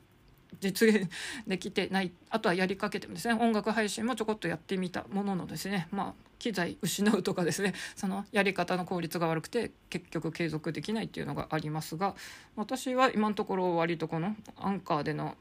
[0.60, 1.10] 実現
[1.46, 12.14] できてないあとはやりかけてもですね音楽配信もちょこっとやってみたもののですねまあ機材失うとかですね そのやり方の効率が悪くて結局継続できないっていうのがありますが
[12.56, 15.36] 私は今のところ割とこのアンカーでの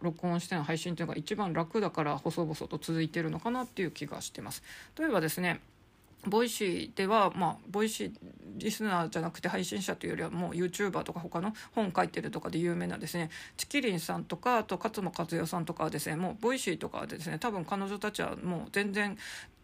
[0.00, 4.62] 録音しての配信っていうのが一番楽だから細々と続いてるのかなっていう気がしてます。
[4.98, 5.60] 例えばですね
[6.26, 8.12] Voicy では、まあ、 Voicy
[8.56, 19.16] リスナーじゃなくて配信者というよりはもう YouTuber とか他の本書いてるとかで有名なですねちきりんさんとかあと勝間和代さんとかはですねもう Voicy とかでですね多分彼女たちはもう全然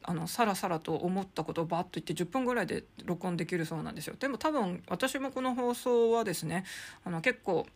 [0.02, 4.14] あのさらさらと思ったことをバッと言って10分ぐらいで録音できるそうなんですよ。
[4.18, 6.64] でも多分私もこの放送はですね
[7.04, 7.66] あの結構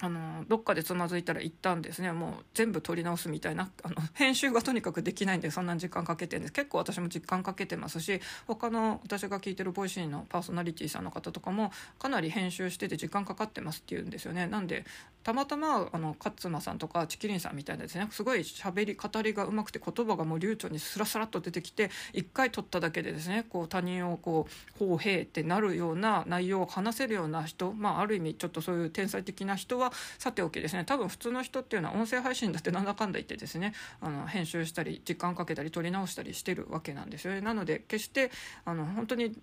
[0.00, 6.52] あのどっかでつまずいたら行ったんですねもう全部撮り直すみたいなあの 編集がとにかくできないんでそんな時間かけてるんです。
[6.52, 14.46] 結構私も時間かけてますし他の私が聞いてる Voicy のパーソナリティーさんの方とかもかなり編集してて時間かかってますって言うんですよね。
[14.46, 14.84] なんで
[15.28, 24.52] たまたまあの勝間さんとかちきりんさんみたいなですねすごい喋り語りがうまくて言葉がもう流暢にスラスラっと出てきて一回撮っただけでですねこう他人をこう
[24.82, 37.42] 「ほうへい」ってなるような内容を話せるような人まあある意味ちょっとそういう天才的な人はさておきですね多分普通の人っていうのは音声配信だってなんだかんだ言ってですねあの編集したり時間かけたり撮り直したりしてるわけなんですよね。
[37.42, 38.30] なので決して
[38.64, 39.36] あの本当に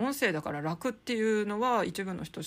[0.00, 2.40] 音声だから楽っていうのは一部の人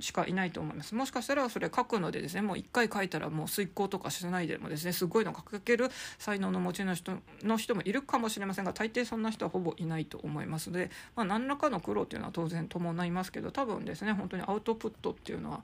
[0.00, 0.94] しかいないと思います。
[0.94, 7.12] もしかしたらそれ書くのでですねもう一回書いたらもう遂行とかしないでもですねすごいの書ける才能の持ちの人
[7.42, 15.62] の人もいるかもしれませんが大抵そんな人はほぼいないと思いますので、まあ、何らかの苦労っていうのは当然伴いますけど多分ですね本当にアウトプットっていうのは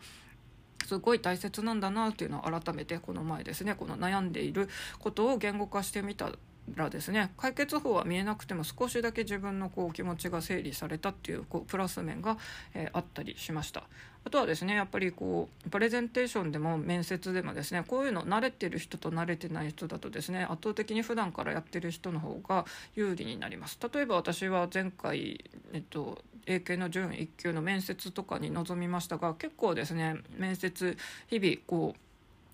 [0.84, 4.68] すごい大切なんだなっていうのを改めてこの前ですねこの悩んでいる
[4.98, 6.30] ことを言語化してみた
[6.74, 12.38] らですね解決法は見えなくても少しだけ自分のこう気持ちが整理されたっていうこうプラス面が、
[12.74, 13.84] えー、あったりしました。
[14.24, 22.64] あとはですねやっぱりこうプレゼンテーションでも面接でもですねこういうの慣れてる人と慣れてない人だとですね圧倒的に普段からやってる人の方が
[22.94, 23.78] 有利になります。
[23.92, 30.96] 例えば私は前回、えっと、英検の準1級の面接とかに臨みましたが結構ですね面接
[31.28, 32.00] 日々こう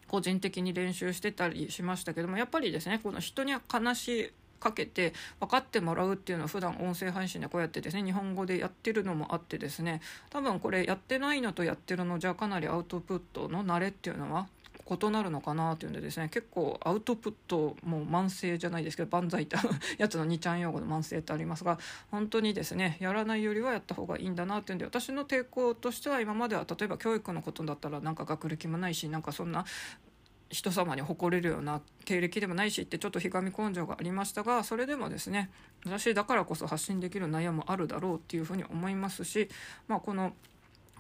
[0.09, 14.47] 個人的に練習してたりしましたけどもやっぱりですねこの人に話かけて分かってもらうっていうのは普段音声配信でこうやってですね日本語でやってるのもあってですね多分これやってないのとやってるのじゃかなりアウトプットの慣れっていうのは
[14.91, 19.57] 異なるのかなっていうんでですね結構アウトプットも慢性じゃないですけど万歳って
[19.99, 21.79] やつの2ちゃん用語の慢性ってありますが
[22.11, 29.65] 本当にですねやらないよりはやった方がいいんだなっていうんで私の抵抗としては今までは例えば教育のことだったらなんか学歴もないしなんかそんな
[30.51, 35.51] 人様に誇れるような経歴でもないしってちょっとひがみ根性がありましたがそれでもですね
[35.85, 39.49] 私だからこそ発信できる悩みもあるだろうっていうふうに思いますし、
[39.87, 40.33] まあ、この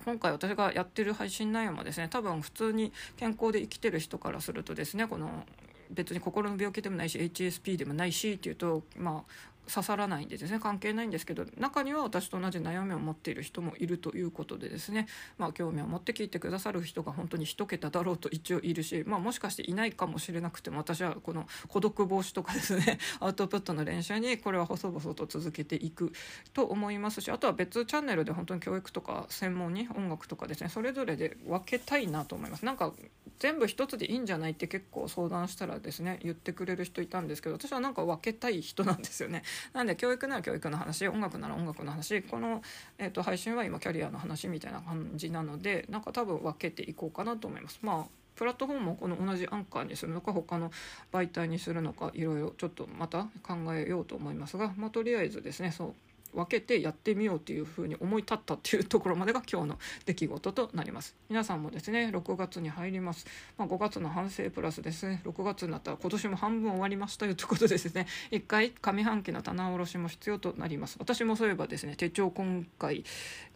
[0.04, 5.44] 今回私がやってる配信内容もですね多分普通に健康で生きてる人からするとですねこの
[5.90, 15.06] 別に心の病気でもないし HSP でもないしっていうとまあ刺さらないんでですね関係ないんですけど中には私と同じ悩みを持っている人もいるということでですね
[15.38, 26.12] まあ興味を持って聞いてくださる人が本当に1桁だろうと一応いるし、まあ、もしかしていないかもしれなくても私はこの孤独防止とかですね アウトプットの練習にこれは細々と続けていく
[26.52, 32.64] と思いますしあとは別チャンネルで本当に教育とか専門に音楽とかですねそれぞれで分けたいなと思います。
[32.64, 32.92] なんか
[33.38, 39.42] 全部一つでいいんじゃないって結構相談したらですね言ってくれる人いたんですけど私はなんか分けたい人なんですよね。
[39.72, 42.62] なんで教育なら教育の話音楽なら音楽の話この、
[42.98, 47.78] えーと、配信は今キャリアの話みたいな感じなのでなんか多分分けていこうかなと思います。
[47.82, 50.70] まあプラットフォームもこの同じアンカーにするのか他の
[51.12, 55.94] 媒体にするのかいろいろちょっとまた考えようと思いますが、まあ、とりあえずですねそう
[56.34, 61.16] 分けてやってみようというふうに思い立ったっていうところまでが今日の出来事となります。
[61.28, 63.26] 皆さんもですね6月に入ります、
[63.58, 65.22] まあ、5月の反省プラスですね。
[65.24, 70.96] 6月になったら今年も半分終わりましたよということでですね 一回上半期の棚卸しも必要となります。
[70.98, 73.04] 私もそういえばですね手帳今回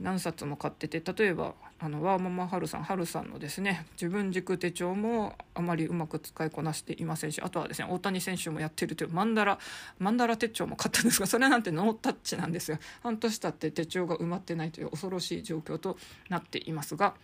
[0.00, 1.54] 何冊も買ってて例えば
[1.84, 9.58] あのワーママハルさんハルさんのですね自分軸手帳もあまりうまく使いこなしていませんしあとはですね大谷選手もやってるというマンダラ
[9.98, 15.98] マンダラ手帳も買ったんですがそれなんてノータッチなんですよ半年経って手帳が埋まってないという恐ろしい状況と
[16.30, 17.14] なっていますが。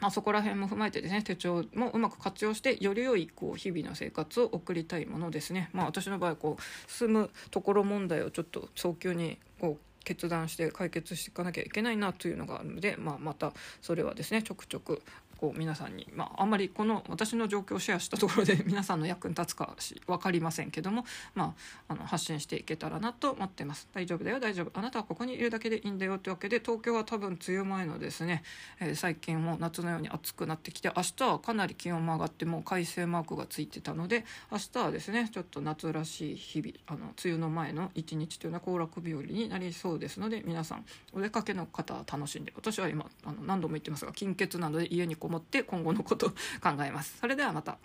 [0.00, 5.70] まあ、そこら辺も踏まえてですね手帳もうまく活用してより良いこう日々の生活を送りたいものですね。
[5.72, 13.52] まあ、私の場合こう住むところ問題をちょっと早急にこう決断して解決していかなきゃいけないなというのがあるので、まあ、また
[13.82, 15.02] それはですねちょくちょく
[15.38, 21.04] こう皆さんに、まあ、あんまりこの私の状況をシェアしたところで皆さんの役に立つかし分かりませんけども、
[21.34, 21.54] ま
[21.88, 23.88] あ、あの発信していけたらなと思ってます。
[23.92, 24.70] 大丈夫だよ大丈夫。
[24.78, 28.42] あなたはここにいるだけでいいんだよというわけで東京は多分梅雨前のですね、
[28.80, 47.18] えー、最近も夏のように暑くなってきて明日はかなり気温も上がってもう快晴マークがついてたので明日はですねちょっと夏らしい日々あの梅雨の前の一日というのは行楽日和になりそうですので皆さんお出かけの方は楽しんで私は今あの何度も言ってますが金欠なので家にこもって今後のことを考えます。
[47.20, 47.78] それではまた。